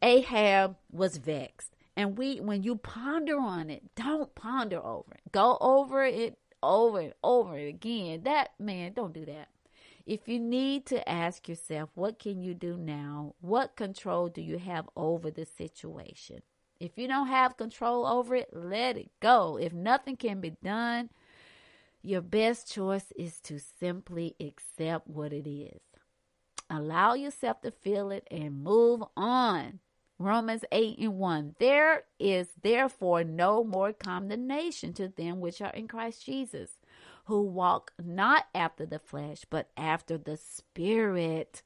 Ahab 0.02 0.78
was 0.92 1.18
vexed. 1.18 1.76
And 1.96 2.18
we, 2.18 2.40
when 2.40 2.64
you 2.64 2.78
ponder 2.78 3.38
on 3.38 3.70
it, 3.70 3.84
don't 3.96 4.34
ponder 4.34 4.84
over 4.84 5.14
it. 5.14 5.32
Go 5.32 5.58
over 5.60 6.06
it 6.06 6.38
over 6.64 7.00
and 7.00 7.14
over 7.24 7.58
it 7.58 7.68
again. 7.68 8.22
That 8.24 8.52
man, 8.60 8.94
don't 8.94 9.14
do 9.14 9.26
that. 9.26 9.50
If 10.06 10.28
you 10.28 10.40
need 10.40 10.86
to 10.88 11.08
ask 11.08 11.48
yourself, 11.48 11.90
what 11.94 12.18
can 12.18 12.42
you 12.42 12.54
do 12.54 12.78
now? 12.78 13.36
What 13.42 13.76
control 13.76 14.28
do 14.28 14.42
you 14.42 14.58
have 14.58 14.90
over 14.96 15.30
the 15.30 15.46
situation? 15.46 16.42
If 16.80 16.98
you 16.98 17.08
don't 17.08 17.28
have 17.28 17.58
control 17.58 18.06
over 18.06 18.36
it, 18.36 18.50
let 18.54 18.98
it 18.98 19.12
go. 19.20 19.58
If 19.58 19.74
nothing 19.74 20.16
can 20.16 20.40
be 20.40 20.52
done, 20.64 21.10
your 22.02 22.22
best 22.22 22.72
choice 22.72 23.12
is 23.18 23.40
to 23.42 23.60
simply 23.60 24.36
accept 24.40 25.08
what 25.08 25.34
it 25.34 25.50
is. 25.50 25.82
Allow 26.70 27.16
yourself 27.16 27.62
to 27.62 27.72
feel 27.72 28.12
it 28.12 28.28
and 28.32 28.64
move 28.64 29.04
on. 29.18 29.80
Romans 30.18 30.64
8 30.72 31.00
and 31.00 31.18
1. 31.18 31.56
There 31.60 32.04
is 32.20 32.50
therefore 32.62 33.24
no 33.24 33.64
more 33.64 33.94
condemnation 33.94 34.94
to 34.94 35.08
them 35.08 35.40
which 35.40 35.62
are 35.62 35.72
in 35.72 35.88
Christ 35.88 36.26
Jesus 36.26 36.72
who 37.26 37.42
walk 37.44 37.94
not 38.04 38.46
after 38.56 38.86
the 38.86 39.00
flesh, 39.00 39.46
but 39.50 39.70
after 39.78 40.18
the 40.18 40.36
spirit. 40.36 41.62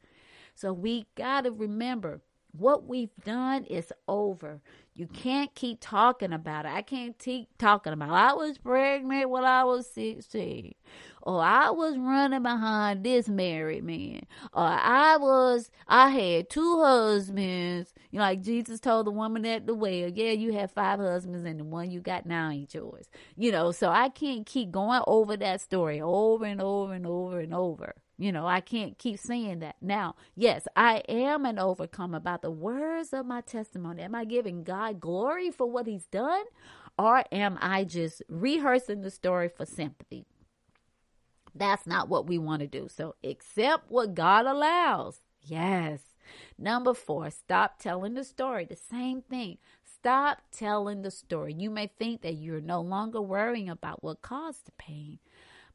So 0.55 0.73
we 0.73 1.05
got 1.15 1.41
to 1.45 1.51
remember 1.51 2.21
what 2.57 2.87
we've 2.87 3.15
done 3.25 3.63
is 3.63 3.91
over. 4.07 4.61
You 4.95 5.07
can't 5.07 5.53
keep 5.55 5.79
talking 5.81 6.31
about 6.31 6.65
it. 6.65 6.71
I 6.71 6.83
can't 6.83 7.17
keep 7.17 7.49
talking 7.57 7.93
about. 7.93 8.11
I 8.11 8.33
was 8.33 8.59
pregnant 8.59 9.29
when 9.29 9.43
I 9.43 9.63
was 9.63 9.89
16. 9.89 10.75
Or 11.23 11.41
I 11.41 11.71
was 11.71 11.97
running 11.97 12.43
behind 12.43 13.03
this 13.03 13.27
married 13.27 13.83
man. 13.83 14.21
Or 14.53 14.65
I 14.65 15.17
was, 15.17 15.71
I 15.87 16.09
had 16.09 16.49
two 16.49 16.81
husbands. 16.81 17.91
You 18.11 18.19
know, 18.19 18.25
like 18.25 18.43
Jesus 18.43 18.79
told 18.79 19.07
the 19.07 19.11
woman 19.11 19.45
at 19.47 19.65
the 19.65 19.73
well, 19.73 19.91
yeah, 19.91 20.31
you 20.31 20.53
have 20.53 20.69
five 20.71 20.99
husbands 20.99 21.45
and 21.47 21.59
the 21.59 21.63
one 21.63 21.89
you 21.89 21.99
got 21.99 22.27
now 22.27 22.51
ain't 22.51 22.73
yours. 22.73 23.09
You 23.35 23.51
know, 23.51 23.71
so 23.71 23.89
I 23.89 24.09
can't 24.09 24.45
keep 24.45 24.69
going 24.69 25.01
over 25.07 25.35
that 25.37 25.61
story 25.61 26.01
over 26.01 26.45
and 26.45 26.61
over 26.61 26.93
and 26.93 27.07
over 27.07 27.39
and 27.39 27.53
over. 27.53 27.95
You 28.17 28.31
know, 28.31 28.45
I 28.45 28.61
can't 28.61 28.97
keep 28.97 29.19
saying 29.19 29.59
that. 29.59 29.77
Now, 29.81 30.15
yes, 30.35 30.67
I 30.75 30.97
am 31.09 31.45
an 31.45 31.57
overcomer 31.57 32.19
by 32.19 32.37
the 32.41 32.51
words 32.51 33.11
of 33.11 33.25
my 33.25 33.41
testimony. 33.41 34.03
Am 34.03 34.13
I 34.13 34.25
giving 34.25 34.63
God 34.63 34.99
glory 34.99 35.49
for 35.49 35.69
what 35.69 35.87
He's 35.87 36.05
done? 36.05 36.43
Or 36.97 37.23
am 37.31 37.57
I 37.59 37.85
just 37.85 38.21
rehearsing 38.29 39.01
the 39.01 39.09
story 39.09 39.49
for 39.49 39.65
sympathy? 39.65 40.25
That's 41.55 41.87
not 41.87 42.07
what 42.07 42.27
we 42.27 42.37
want 42.37 42.61
to 42.61 42.67
do. 42.67 42.87
So 42.87 43.15
accept 43.23 43.89
what 43.89 44.13
God 44.13 44.45
allows. 44.45 45.21
Yes. 45.41 46.01
Number 46.57 46.93
four, 46.93 47.29
stop 47.31 47.79
telling 47.79 48.13
the 48.13 48.23
story. 48.23 48.65
The 48.65 48.75
same 48.75 49.21
thing. 49.21 49.57
Stop 49.83 50.41
telling 50.51 51.01
the 51.01 51.11
story. 51.11 51.53
You 51.53 51.69
may 51.69 51.87
think 51.87 52.21
that 52.21 52.35
you're 52.35 52.61
no 52.61 52.81
longer 52.81 53.21
worrying 53.21 53.69
about 53.69 54.03
what 54.03 54.21
caused 54.21 54.65
the 54.65 54.71
pain. 54.73 55.19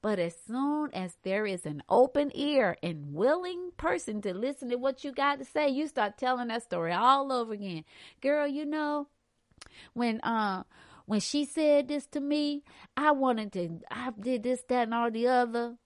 But 0.00 0.18
as 0.18 0.36
soon 0.46 0.90
as 0.94 1.16
there 1.24 1.44
is 1.44 1.66
an 1.66 1.82
open 1.88 2.30
ear 2.34 2.76
and 2.82 3.14
willing 3.14 3.72
person 3.76 4.22
to 4.22 4.32
listen 4.32 4.70
to 4.70 4.76
what 4.76 5.02
you 5.02 5.12
got 5.12 5.38
to 5.40 5.44
say, 5.44 5.68
you 5.68 5.88
start 5.88 6.18
telling 6.18 6.48
that 6.48 6.62
story 6.62 6.92
all 6.92 7.32
over 7.32 7.52
again. 7.52 7.84
Girl, 8.20 8.46
you 8.46 8.64
know, 8.64 9.08
when 9.94 10.20
uh 10.20 10.62
when 11.06 11.20
she 11.20 11.44
said 11.44 11.88
this 11.88 12.06
to 12.08 12.20
me, 12.20 12.62
I 12.96 13.10
wanted 13.10 13.52
to 13.54 13.80
I 13.90 14.10
did 14.18 14.42
this, 14.44 14.62
that, 14.68 14.84
and 14.84 14.94
all 14.94 15.10
the 15.10 15.26
other. 15.26 15.76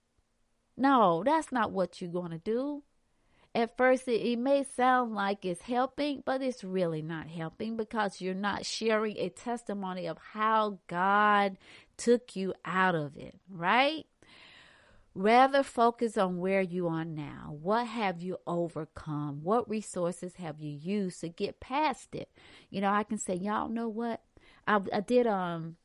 No, 0.77 1.23
that's 1.25 1.51
not 1.51 1.71
what 1.71 2.01
you're 2.01 2.11
gonna 2.11 2.39
do. 2.39 2.83
At 3.55 3.77
first, 3.77 4.07
it, 4.07 4.21
it 4.21 4.39
may 4.39 4.63
sound 4.63 5.13
like 5.13 5.45
it's 5.45 5.61
helping, 5.61 6.23
but 6.25 6.41
it's 6.41 6.63
really 6.63 7.03
not 7.03 7.27
helping 7.27 7.77
because 7.77 8.19
you're 8.19 8.33
not 8.33 8.65
sharing 8.65 9.15
a 9.17 9.29
testimony 9.29 10.07
of 10.07 10.17
how 10.17 10.79
God 10.87 11.57
took 11.97 12.35
you 12.35 12.53
out 12.65 12.95
of 12.95 13.17
it, 13.17 13.35
right? 13.49 14.05
Rather 15.15 15.61
focus 15.61 16.17
on 16.17 16.39
where 16.39 16.61
you 16.61 16.87
are 16.87 17.05
now. 17.05 17.55
What 17.61 17.85
have 17.85 18.21
you 18.21 18.37
overcome? 18.47 19.41
What 19.43 19.69
resources 19.69 20.35
have 20.37 20.59
you 20.59 20.71
used 20.71 21.21
to 21.21 21.29
get 21.29 21.59
past 21.59 22.15
it? 22.15 22.29
You 22.71 22.81
know, 22.81 22.89
I 22.89 23.03
can 23.03 23.19
say, 23.19 23.35
y'all 23.35 23.69
know 23.69 23.87
what? 23.87 24.21
I, 24.67 24.79
I 24.91 25.01
did 25.01 25.27
um 25.27 25.75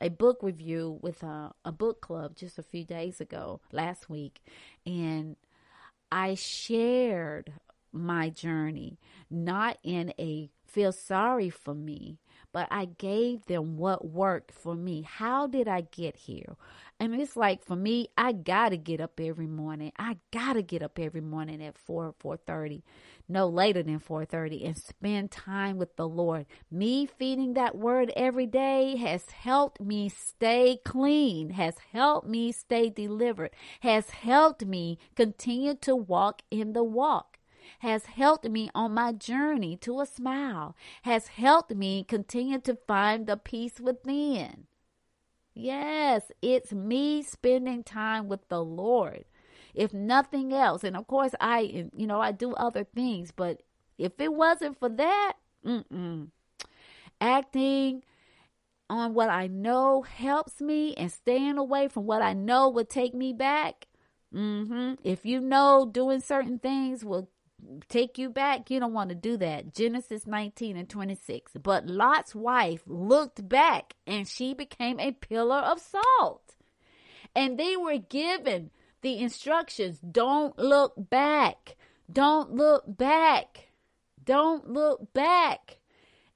a 0.00 0.08
book 0.08 0.38
review 0.42 0.98
with 1.02 1.22
a, 1.22 1.52
a 1.64 1.72
book 1.72 2.00
club 2.00 2.36
just 2.36 2.58
a 2.58 2.62
few 2.62 2.84
days 2.84 3.20
ago, 3.20 3.60
last 3.72 4.10
week, 4.10 4.42
and 4.84 5.36
I 6.10 6.34
shared 6.34 7.52
my 7.92 8.28
journey, 8.28 8.98
not 9.30 9.78
in 9.82 10.12
a 10.18 10.50
feel 10.66 10.92
sorry 10.92 11.50
for 11.50 11.74
me, 11.74 12.18
but 12.54 12.68
I 12.70 12.84
gave 12.84 13.46
them 13.46 13.76
what 13.76 14.08
worked 14.08 14.52
for 14.52 14.76
me. 14.76 15.02
How 15.02 15.48
did 15.48 15.66
I 15.66 15.80
get 15.80 16.14
here? 16.14 16.56
And 17.00 17.12
it's 17.20 17.36
like 17.36 17.64
for 17.64 17.74
me, 17.74 18.08
I 18.16 18.30
gotta 18.30 18.76
get 18.76 19.00
up 19.00 19.18
every 19.20 19.48
morning. 19.48 19.90
I 19.98 20.18
gotta 20.30 20.62
get 20.62 20.80
up 20.80 20.96
every 21.00 21.20
morning 21.20 21.60
at 21.60 21.76
four, 21.76 22.14
four 22.20 22.36
thirty, 22.36 22.84
no 23.28 23.48
later 23.48 23.82
than 23.82 23.98
four 23.98 24.24
thirty, 24.24 24.64
and 24.64 24.78
spend 24.78 25.32
time 25.32 25.76
with 25.76 25.96
the 25.96 26.08
Lord. 26.08 26.46
Me 26.70 27.06
feeding 27.06 27.54
that 27.54 27.76
word 27.76 28.12
every 28.14 28.46
day 28.46 28.94
has 28.98 29.28
helped 29.30 29.80
me 29.80 30.08
stay 30.08 30.78
clean, 30.84 31.50
has 31.50 31.74
helped 31.92 32.28
me 32.28 32.52
stay 32.52 32.88
delivered, 32.88 33.50
has 33.80 34.10
helped 34.10 34.64
me 34.64 34.96
continue 35.16 35.74
to 35.74 35.96
walk 35.96 36.42
in 36.52 36.72
the 36.72 36.84
walk 36.84 37.33
has 37.80 38.06
helped 38.06 38.48
me 38.48 38.70
on 38.74 38.94
my 38.94 39.12
journey 39.12 39.76
to 39.78 40.00
a 40.00 40.06
smile, 40.06 40.76
has 41.02 41.28
helped 41.28 41.74
me 41.74 42.04
continue 42.04 42.58
to 42.60 42.76
find 42.86 43.26
the 43.26 43.36
peace 43.36 43.80
within. 43.80 44.66
Yes, 45.54 46.32
it's 46.42 46.72
me 46.72 47.22
spending 47.22 47.84
time 47.84 48.28
with 48.28 48.48
the 48.48 48.62
Lord. 48.62 49.24
If 49.74 49.92
nothing 49.92 50.52
else, 50.52 50.84
and 50.84 50.96
of 50.96 51.06
course 51.06 51.34
I, 51.40 51.88
you 51.96 52.06
know, 52.06 52.20
I 52.20 52.32
do 52.32 52.54
other 52.54 52.84
things, 52.84 53.32
but 53.32 53.62
if 53.98 54.12
it 54.18 54.32
wasn't 54.32 54.78
for 54.78 54.88
that, 54.88 55.34
mm-mm. 55.64 56.28
acting 57.20 58.02
on 58.90 59.14
what 59.14 59.30
I 59.30 59.46
know 59.46 60.02
helps 60.02 60.60
me 60.60 60.94
and 60.94 61.10
staying 61.10 61.58
away 61.58 61.88
from 61.88 62.04
what 62.06 62.22
I 62.22 62.34
know 62.34 62.68
would 62.68 62.90
take 62.90 63.14
me 63.14 63.32
back. 63.32 63.86
Mm-hmm. 64.34 64.94
If 65.02 65.24
you 65.24 65.40
know 65.40 65.88
doing 65.90 66.20
certain 66.20 66.58
things 66.58 67.04
will 67.04 67.30
take 67.88 68.18
you 68.18 68.30
back, 68.30 68.70
you 68.70 68.80
don't 68.80 68.92
want 68.92 69.10
to 69.10 69.14
do 69.14 69.36
that. 69.38 69.74
Genesis 69.74 70.26
19 70.26 70.76
and 70.76 70.88
26. 70.88 71.52
But 71.62 71.86
Lot's 71.86 72.34
wife 72.34 72.82
looked 72.86 73.48
back 73.48 73.94
and 74.06 74.26
she 74.26 74.54
became 74.54 74.98
a 74.98 75.12
pillar 75.12 75.58
of 75.58 75.80
salt. 75.80 76.54
And 77.34 77.58
they 77.58 77.76
were 77.76 77.98
given 77.98 78.70
the 79.02 79.18
instructions 79.18 79.98
don't 79.98 80.58
look 80.58 80.94
back. 80.96 81.76
Don't 82.10 82.54
look 82.54 82.84
back. 82.86 83.68
Don't 84.24 84.70
look 84.70 85.12
back 85.12 85.78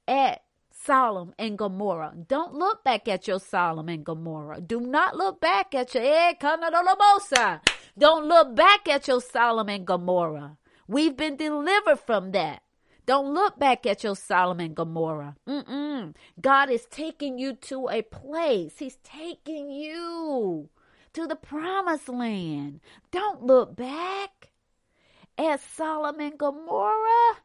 at 0.07 0.43
Sodom 0.71 1.33
and 1.39 1.57
Gomorrah. 1.57 2.15
Don't 2.27 2.55
look 2.55 2.85
back 2.85 3.09
at 3.09 3.27
your 3.27 3.41
Sodom 3.41 3.89
and 3.89 4.05
Gomorrah. 4.05 4.61
Do 4.61 4.81
not 4.81 5.17
look 5.17 5.41
back 5.41 5.75
at 5.75 5.95
your 5.95 6.05
eh, 6.05 6.35
Don't 7.99 8.27
look 8.27 8.55
back 8.55 8.87
at 8.87 9.09
your 9.09 9.23
Sodom 9.23 9.71
and 9.71 9.87
Gomorrah. 9.87 10.58
We've 10.89 11.17
been 11.17 11.37
delivered 11.37 12.01
from 12.01 12.33
that. 12.33 12.63
Don't 13.05 13.33
look 13.33 13.59
back 13.59 13.87
at 13.87 14.03
your 14.03 14.17
Solomon 14.17 14.75
Gomorrah. 14.75 15.37
Mm-mm. 15.47 16.15
God 16.41 16.71
is 16.71 16.87
taking 16.91 17.39
you 17.39 17.55
to 17.55 17.89
a 17.89 18.03
place. 18.03 18.79
He's 18.79 18.97
taking 19.05 19.71
you 19.71 20.69
to 21.13 21.27
the 21.27 21.37
promised 21.37 22.09
land. 22.09 22.81
Don't 23.11 23.43
look 23.43 23.77
back 23.77 24.51
at 25.37 25.61
Sodom 25.61 26.21
and 26.21 26.39
Gomorrah. 26.39 27.37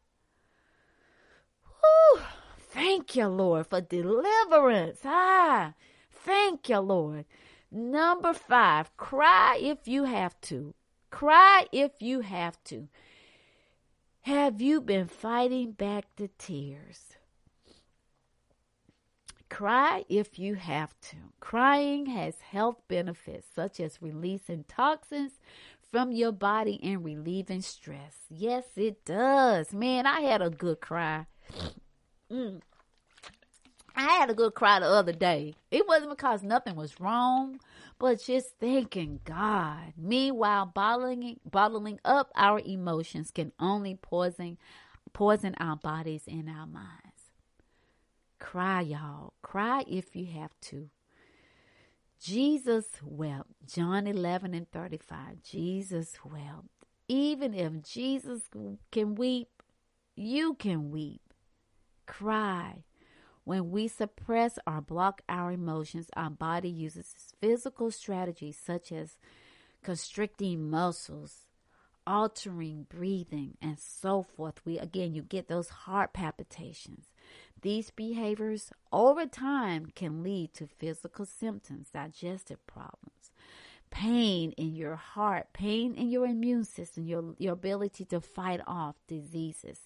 Whew. 1.82 2.22
Thank 2.60 3.16
you, 3.16 3.28
Lord, 3.28 3.68
for 3.68 3.82
deliverance. 3.82 5.00
Ah, 5.06 5.74
thank 6.12 6.70
you, 6.70 6.80
Lord. 6.80 7.26
Number 7.72 8.34
five, 8.34 8.96
cry 8.98 9.58
if 9.62 9.88
you 9.88 10.06
have 10.06 10.40
to. 10.42 10.74
Cry 11.10 11.68
if 11.72 12.02
you 12.02 12.22
have 12.22 12.62
to. 12.66 12.88
Have 14.24 14.62
you 14.62 14.80
been 14.80 15.08
fighting 15.08 15.74
back 15.74 16.06
the 16.16 16.30
tears? 16.38 17.18
Cry 19.50 20.06
if 20.08 20.40
you 20.40 20.56
have 20.56 20.98
to. 21.02 21.18
Crying 21.42 22.06
has 22.06 22.40
health 22.40 22.78
benefits 22.88 23.46
such 23.54 23.82
as 23.82 24.02
releasing 24.02 24.64
toxins 24.64 25.34
from 25.92 26.14
your 26.14 26.32
body 26.32 26.80
and 26.82 27.04
relieving 27.04 27.62
stress. 27.62 28.16
Yes, 28.30 28.64
it 28.78 29.04
does. 29.04 29.74
Man, 29.74 30.08
I 30.08 30.22
had 30.22 30.42
a 30.42 30.50
good 30.50 30.80
cry. 30.80 31.26
Mm. 32.32 32.62
I 33.94 34.10
had 34.14 34.30
a 34.30 34.34
good 34.34 34.54
cry 34.56 34.80
the 34.80 34.86
other 34.86 35.12
day. 35.12 35.54
It 35.70 35.86
wasn't 35.86 36.12
because 36.12 36.44
nothing 36.44 36.78
was 36.78 37.02
wrong, 37.02 37.60
but 38.04 38.22
just 38.22 38.60
thanking 38.60 39.22
God. 39.24 39.94
Meanwhile, 39.96 40.66
bottling 40.76 41.40
bottling 41.50 42.02
up 42.04 42.34
our 42.36 42.60
emotions 42.60 43.32
can 43.32 43.54
only 43.62 43.96
poison 43.96 44.58
poison 45.14 45.56
our 45.58 45.78
bodies 45.78 46.24
and 46.28 46.50
our 46.50 46.68
minds. 46.68 47.32
Cry, 48.40 48.82
y'all. 48.82 49.32
Cry 49.42 49.86
if 49.88 50.18
you 50.18 50.26
have 50.38 50.52
to. 50.64 50.90
Jesus 52.22 52.88
wept. 53.02 53.48
John 53.66 54.06
11 54.06 54.54
and 54.54 54.70
35. 54.70 55.42
Jesus 55.42 56.18
wept. 56.26 56.68
Even 57.08 57.54
if 57.54 57.84
Jesus 57.84 58.42
can 58.92 59.16
weep, 59.16 59.64
you 60.14 60.56
can 60.56 60.92
weep. 60.92 61.34
Cry. 62.06 62.84
When 63.46 63.72
we 63.72 63.88
suppress 63.88 64.58
or 64.66 64.80
block 64.82 65.22
our 65.28 65.52
emotions, 65.52 66.08
our 66.16 66.30
body 66.30 66.70
uses 66.70 67.34
physical 67.42 67.92
strategies 67.92 68.58
such 68.58 68.92
as 68.92 69.18
constricting 69.84 70.70
muscles, 70.70 71.46
altering 72.08 72.88
breathing, 72.90 73.58
and 73.62 73.78
so 73.78 74.24
forth. 74.24 74.66
We 74.66 74.80
again, 74.80 75.14
you 75.14 75.24
get 75.24 75.48
those 75.48 75.70
heart 75.70 76.14
palpitations. 76.14 77.08
These 77.62 77.92
behaviors 77.92 78.72
over 78.92 79.26
time 79.26 79.88
can 79.96 80.24
lead 80.24 80.54
to 80.56 80.68
physical 80.68 81.26
symptoms, 81.26 81.90
digestive 81.94 82.66
problems, 82.68 83.32
pain 83.90 84.52
in 84.54 84.76
your 84.76 84.96
heart, 84.96 85.48
pain 85.54 85.96
in 85.96 86.10
your 86.10 86.26
immune 86.26 86.66
system, 86.66 87.06
your, 87.06 87.36
your 87.38 87.54
ability 87.54 88.06
to 88.06 88.20
fight 88.20 88.60
off 88.68 88.96
diseases 89.08 89.80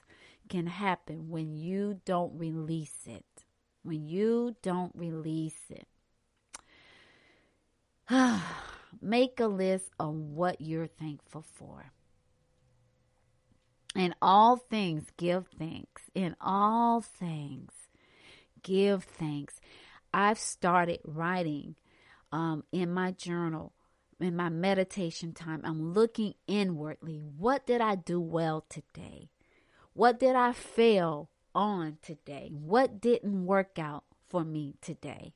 can 0.49 0.65
happen 0.67 1.29
when 1.29 1.55
you 1.55 1.99
don't 2.05 2.37
release 2.37 3.05
it. 3.05 3.36
When 3.83 4.07
you 4.07 4.55
don't 4.61 4.91
release 4.95 5.59
it. 5.69 5.87
Make 9.01 9.39
a 9.39 9.47
list 9.47 9.91
of 9.99 10.13
what 10.13 10.61
you're 10.61 10.87
thankful 10.87 11.43
for. 11.53 11.91
In 13.95 14.13
all 14.21 14.57
things, 14.57 15.05
give 15.17 15.47
thanks. 15.57 16.03
In 16.13 16.35
all 16.39 17.01
things, 17.01 17.71
give 18.61 19.03
thanks. 19.03 19.59
I've 20.13 20.39
started 20.39 20.99
writing 21.03 21.75
um, 22.31 22.63
in 22.71 22.93
my 22.93 23.11
journal, 23.11 23.73
in 24.19 24.35
my 24.35 24.49
meditation 24.49 25.33
time. 25.33 25.61
I'm 25.63 25.93
looking 25.93 26.35
inwardly. 26.47 27.23
What 27.37 27.65
did 27.65 27.81
I 27.81 27.95
do 27.95 28.21
well 28.21 28.65
today? 28.69 29.29
What 29.93 30.19
did 30.19 30.35
I 30.35 30.53
fail 30.53 31.29
on 31.57 31.97
today? 32.03 32.51
What 32.53 33.01
didn't 33.01 33.47
work 33.47 33.79
out 33.79 34.03
for 34.29 34.45
me 34.45 34.75
today? 34.79 35.33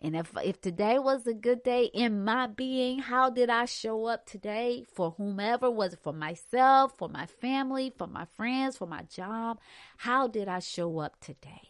And 0.00 0.14
if 0.14 0.32
if 0.44 0.60
today 0.60 0.98
was 1.00 1.26
a 1.26 1.34
good 1.34 1.64
day 1.64 1.86
in 1.86 2.22
my 2.24 2.46
being, 2.46 3.00
how 3.00 3.30
did 3.30 3.50
I 3.50 3.64
show 3.64 4.06
up 4.06 4.26
today 4.26 4.84
for 4.94 5.12
whomever 5.16 5.68
was 5.68 5.94
it 5.94 6.00
for 6.00 6.12
myself, 6.12 6.96
for 6.96 7.08
my 7.08 7.26
family, 7.26 7.92
for 7.96 8.06
my 8.06 8.26
friends, 8.36 8.76
for 8.76 8.86
my 8.86 9.02
job? 9.02 9.58
How 9.96 10.28
did 10.28 10.46
I 10.46 10.60
show 10.60 11.00
up 11.00 11.18
today? 11.18 11.62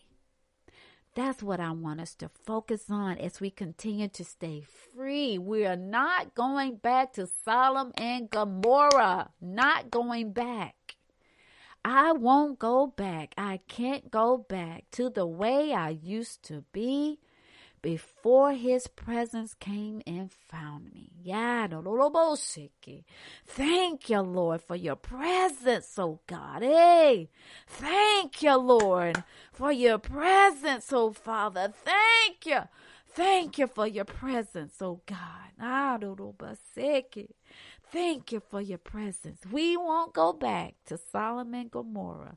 That's 1.14 1.43
what 1.43 1.59
I 1.59 1.71
want 1.71 2.01
us 2.01 2.14
to 2.17 2.29
focus 2.29 2.85
on 2.91 3.17
as 3.19 3.41
we 3.41 3.51
continue 3.51 4.09
to 4.09 4.25
stay 4.25 4.62
free. 4.95 5.38
We 5.38 5.64
are 5.67 5.75
not 5.77 6.35
going 6.35 6.77
back 6.77 7.14
to 7.14 7.29
Sodom 7.45 7.93
and 7.97 8.29
Gomorrah. 8.29 9.31
Not 9.41 9.91
going 9.91 10.33
back. 10.33 10.78
I 11.90 12.12
won't 12.12 12.59
go 12.59 12.87
back. 12.87 13.33
I 13.38 13.61
can't 13.66 14.11
go 14.11 14.37
back 14.37 14.85
to 14.92 15.09
the 15.09 15.24
way 15.27 15.72
I 15.72 15.88
used 15.88 16.42
to 16.44 16.64
be 16.70 17.18
before 17.81 18.53
his 18.53 18.88
presence 18.88 19.55
came 19.55 20.03
and 20.07 20.31
found 20.31 20.92
me. 20.92 21.12
Thank 23.46 24.11
you, 24.11 24.20
Lord, 24.20 24.61
for 24.61 24.77
your 24.77 24.96
presence, 24.96 25.94
oh 25.98 26.20
God. 26.27 26.62
Hey, 26.62 27.31
thank 27.66 28.42
you, 28.42 28.57
Lord, 28.57 29.24
for 29.51 29.72
your 29.72 29.96
presence, 29.98 30.92
oh 30.92 31.12
Father. 31.12 31.72
Thank 31.85 32.44
you. 32.44 32.68
Thank 33.09 33.57
you 33.57 33.66
for 33.66 33.87
your 33.87 34.05
presence, 34.05 34.74
oh 34.83 35.01
God. 35.07 35.53
Ah, 35.59 35.96
Thank 37.90 38.33
you 38.33 38.42
for 38.51 38.61
your 38.61 38.79
presence. 38.79 39.40
We 39.51 39.77
won't 39.77 40.12
go 40.12 40.35
back 40.35 40.74
to 40.87 40.98
Solomon 40.98 41.61
and 41.62 41.70
Gomorrah. 41.70 42.37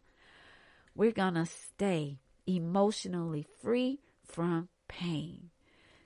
We're 0.96 1.12
going 1.12 1.34
to 1.34 1.46
stay 1.46 2.20
emotionally 2.48 3.46
free 3.62 4.00
from 4.26 4.70
pain. 4.88 5.50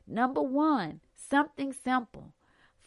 Number 0.08 0.41
one, 0.41 1.01
something 1.15 1.73
simple. 1.73 2.34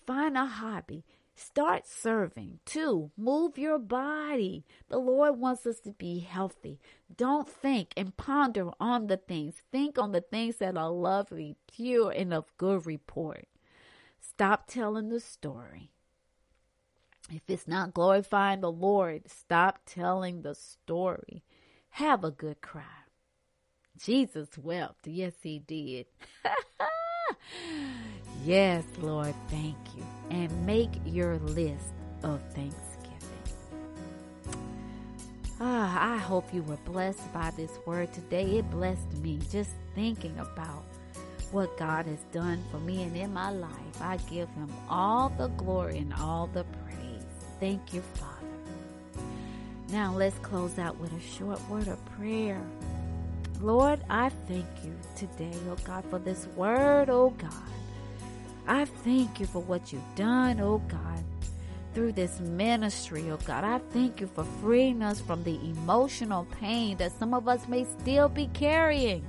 Find 0.05 0.37
a 0.37 0.47
hobby. 0.47 1.05
Start 1.37 1.87
serving. 1.87 2.59
Two, 2.65 3.13
move 3.17 3.57
your 3.57 3.79
body. 3.79 4.65
The 4.89 4.99
Lord 4.99 5.39
wants 5.39 5.65
us 5.65 5.79
to 5.81 5.93
be 5.93 6.19
healthy. 6.19 6.81
Don't 7.17 7.49
think 7.49 7.93
and 7.97 8.17
ponder 8.17 8.71
on 8.81 9.07
the 9.07 9.17
things. 9.17 9.63
Think 9.71 9.97
on 9.97 10.11
the 10.11 10.21
things 10.21 10.57
that 10.57 10.77
are 10.77 10.91
lovely, 10.91 11.55
pure, 11.73 12.11
and 12.11 12.35
of 12.35 12.47
good 12.57 12.85
report. 12.85 13.47
Stop 14.21 14.67
telling 14.67 15.09
the 15.09 15.21
story. 15.21 15.93
If 17.31 17.43
it's 17.49 17.69
not 17.69 17.93
glorifying 17.93 18.63
the 18.63 18.73
Lord, 18.73 19.31
stop 19.31 19.81
telling 19.85 20.43
the 20.43 20.55
story. 20.55 21.45
Have 21.91 22.25
a 22.25 22.31
good 22.31 22.61
cry. 22.61 22.83
Jesus 23.99 24.49
wept. 24.57 25.07
Yes, 25.07 25.35
he 25.43 25.59
did. 25.59 26.07
yes, 28.45 28.85
Lord, 28.99 29.35
thank 29.49 29.77
you. 29.97 30.07
And 30.31 30.65
make 30.65 30.91
your 31.05 31.39
list 31.39 31.93
of 32.23 32.41
thanksgiving. 32.55 32.79
Ah, 35.61 36.15
I 36.15 36.19
hope 36.19 36.55
you 36.55 36.63
were 36.63 36.79
blessed 36.85 37.33
by 37.35 37.51
this 37.57 37.73
word 37.85 38.13
today. 38.13 38.59
It 38.59 38.71
blessed 38.71 39.13
me 39.19 39.41
just 39.51 39.71
thinking 39.95 40.39
about 40.39 40.85
what 41.51 41.77
God 41.77 42.07
has 42.07 42.23
done 42.33 42.63
for 42.71 42.79
me 42.79 43.03
and 43.03 43.17
in 43.17 43.33
my 43.33 43.51
life. 43.51 44.01
I 44.01 44.19
give 44.31 44.49
him 44.51 44.73
all 44.89 45.31
the 45.31 45.49
glory 45.49 45.99
and 45.99 46.15
all 46.15 46.47
the 46.47 46.65
praise. 46.65 46.88
Thank 47.61 47.93
you, 47.93 48.03
Father. 48.15 48.35
Now 49.91 50.15
let's 50.15 50.39
close 50.41 50.79
out 50.79 50.99
with 50.99 51.13
a 51.13 51.21
short 51.21 51.61
word 51.69 51.89
of 51.89 52.05
prayer. 52.17 52.61
Lord, 53.61 54.01
I 54.09 54.29
thank 54.47 54.67
you 54.85 54.95
today, 55.17 55.57
oh 55.69 55.77
God, 55.85 56.05
for 56.11 56.19
this 56.19 56.47
word, 56.57 57.11
oh 57.11 57.31
God. 57.31 57.53
I 58.67 58.85
thank 58.85 59.41
you 59.41 59.47
for 59.47 59.61
what 59.63 59.93
you've 59.93 60.15
done, 60.15 60.61
oh 60.61 60.79
God, 60.89 61.25
through 61.95 62.13
this 62.13 62.39
ministry, 62.39 63.31
oh 63.31 63.39
God. 63.39 63.65
I 63.65 63.79
thank 63.93 64.21
you 64.21 64.29
for 64.29 64.45
freeing 64.61 65.03
us 65.03 65.21
from 65.21 65.43
the 65.43 65.57
emotional 65.65 66.47
pain 66.61 66.99
that 66.99 67.19
some 67.19 67.35
of 67.35 67.49
us 67.49 67.67
may 67.67 67.85
still 67.85 68.29
be 68.29 68.47
carrying 68.49 69.25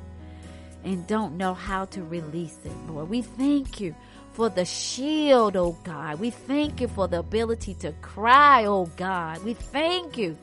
and 0.83 1.07
don't 1.07 1.37
know 1.37 1.53
how 1.53 1.85
to 1.85 2.03
release 2.03 2.57
it, 2.65 2.73
Lord. 2.87 3.09
We 3.09 3.21
thank 3.21 3.79
you 3.79 3.95
for 4.33 4.49
the 4.49 4.65
shield, 4.65 5.55
oh 5.55 5.77
God. 5.83 6.19
We 6.19 6.29
thank 6.29 6.81
you 6.81 6.87
for 6.87 7.07
the 7.07 7.19
ability 7.19 7.73
to 7.75 7.91
cry, 8.01 8.65
oh 8.65 8.85
God. 8.97 9.43
We 9.43 9.53
thank 9.53 10.17
you 10.17 10.37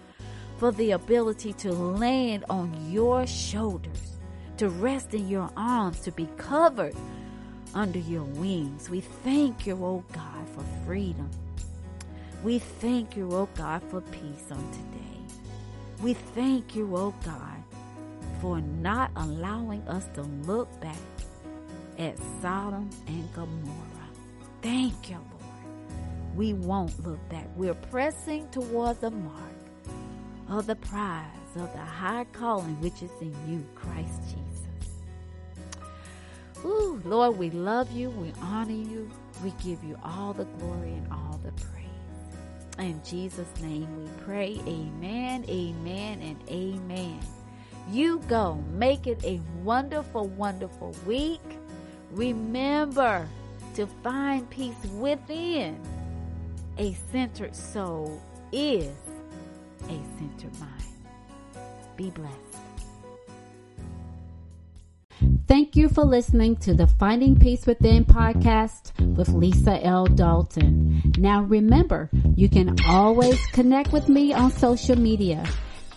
for 0.59 0.73
the 0.73 0.93
ability 0.93 1.53
to 1.55 1.73
land 1.73 2.45
on 2.49 2.91
your 2.91 3.27
shoulders, 3.27 4.17
to 4.59 4.69
rest 4.69 5.15
in 5.15 5.29
your 5.29 5.51
arms, 5.57 6.01
to 6.01 6.13
be 6.13 6.29
covered 6.37 6.95
under 7.75 7.99
your 7.99 8.25
wings. 8.25 8.89
We 8.89 9.01
thank 9.01 9.67
you, 9.67 9.75
oh 9.85 10.05
God, 10.13 10.49
for 10.55 10.65
freedom. 10.87 11.31
We 12.43 12.59
thank 12.59 13.17
you, 13.17 13.29
oh 13.33 13.49
God, 13.55 13.83
for 13.91 14.01
peace 14.01 14.51
on 14.51 14.71
today. 14.73 15.07
We 16.03 16.15
thank 16.15 16.75
you, 16.77 16.97
oh 16.97 17.15
God, 17.25 17.63
for 18.41 18.61
not 18.61 19.11
allowing 19.17 19.83
us 19.89 20.07
to 20.15 20.23
look 20.23 20.69
back 20.81 20.97
at 21.99 22.19
Sodom 22.41 22.91
and 23.07 23.33
Gomorrah. 23.35 24.11
Thank 24.63 25.11
you, 25.11 25.17
Lord. 25.17 26.37
We 26.37 26.53
won't 26.53 27.05
look 27.07 27.27
back. 27.29 27.47
We're 27.57 27.75
pressing 27.75 28.49
toward 28.51 29.01
the 29.01 29.11
mark 29.11 29.43
of 30.49 30.67
the 30.67 30.77
prize 30.77 31.27
of 31.57 31.73
the 31.73 31.79
high 31.79 32.27
calling 32.33 32.81
which 32.81 33.03
is 33.03 33.11
in 33.21 33.35
you, 33.49 33.65
Christ 33.75 34.21
Jesus. 34.25 34.47
Ooh, 36.65 37.01
Lord, 37.05 37.39
we 37.39 37.51
love 37.51 37.91
you. 37.93 38.11
We 38.11 38.33
honor 38.43 38.73
you. 38.73 39.11
We 39.43 39.51
give 39.63 39.83
you 39.85 39.99
all 40.03 40.33
the 40.33 40.45
glory 40.45 40.93
and 40.93 41.09
all 41.13 41.41
the 41.45 41.53
praise. 41.53 41.77
In 42.79 43.01
Jesus' 43.05 43.49
name 43.63 43.89
we 43.99 44.09
pray. 44.25 44.61
Amen, 44.67 45.45
amen, 45.49 46.23
and 46.23 46.49
amen. 46.51 47.21
You 47.91 48.19
go. 48.29 48.63
Make 48.73 49.07
it 49.07 49.23
a 49.25 49.41
wonderful, 49.63 50.29
wonderful 50.29 50.95
week. 51.07 51.41
Remember 52.13 53.29
to 53.75 53.87
find 54.03 54.49
peace 54.51 54.83
within. 54.95 55.81
A 56.79 56.95
centered 57.11 57.55
soul 57.55 58.21
is 58.53 58.93
a 59.85 60.01
centered 60.19 60.59
mind. 60.61 60.85
Be 61.97 62.11
blessed. 62.11 62.37
Thank 65.49 65.77
you 65.77 65.89
for 65.89 66.05
listening 66.05 66.57
to 66.57 66.75
the 66.75 66.87
Finding 66.87 67.39
Peace 67.39 67.67
Within 67.67 68.05
podcast 68.05 68.93
with 69.17 69.29
Lisa 69.29 69.83
L. 69.85 70.07
Dalton. 70.07 71.15
Now 71.19 71.43
remember, 71.43 72.11
you 72.35 72.49
can 72.49 72.77
always 72.87 73.41
connect 73.53 73.93
with 73.93 74.09
me 74.09 74.35
on 74.35 74.51
social 74.51 74.97
media. 74.99 75.45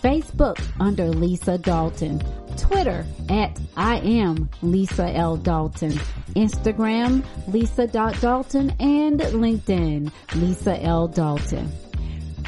Facebook 0.04 0.62
under 0.80 1.08
Lisa 1.08 1.58
Dalton, 1.58 2.24
Twitter 2.58 3.06
at 3.30 3.60
I 3.76 3.98
am 3.98 4.50
Lisa 4.62 5.10
L. 5.16 5.38
Dalton, 5.38 5.94
Instagram 6.36 7.26
Lisa 7.48 7.88
Dalton, 7.88 8.70
and 8.80 9.20
LinkedIn 9.20 10.12
Lisa 10.36 10.82
L. 10.84 11.08
Dalton. 11.08 11.72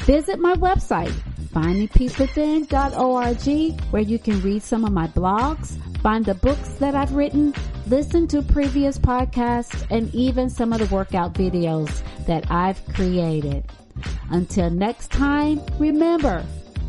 Visit 0.04 0.38
my 0.38 0.54
website 0.54 1.12
findingpeacewithin.org 1.52 3.80
where 3.90 4.02
you 4.02 4.18
can 4.18 4.40
read 4.40 4.62
some 4.62 4.84
of 4.84 4.92
my 4.92 5.06
blogs, 5.08 5.76
find 6.00 6.24
the 6.24 6.34
books 6.34 6.70
that 6.74 6.94
I've 6.94 7.12
written, 7.12 7.52
listen 7.88 8.28
to 8.28 8.42
previous 8.42 8.96
podcasts, 8.98 9.84
and 9.90 10.14
even 10.14 10.48
some 10.48 10.72
of 10.72 10.78
the 10.78 10.94
workout 10.94 11.34
videos 11.34 12.02
that 12.26 12.48
I've 12.50 12.82
created. 12.94 13.64
Until 14.30 14.70
next 14.70 15.10
time, 15.10 15.60
remember 15.78 16.44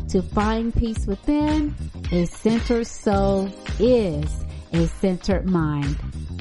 to 0.08 0.22
find 0.22 0.74
peace 0.74 1.06
within, 1.06 1.74
a 2.12 2.26
centered 2.26 2.86
soul 2.86 3.50
is 3.78 4.44
a 4.72 4.86
centered 4.86 5.46
mind. 5.46 5.96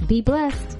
Be 0.08 0.21
blessed. 0.21 0.78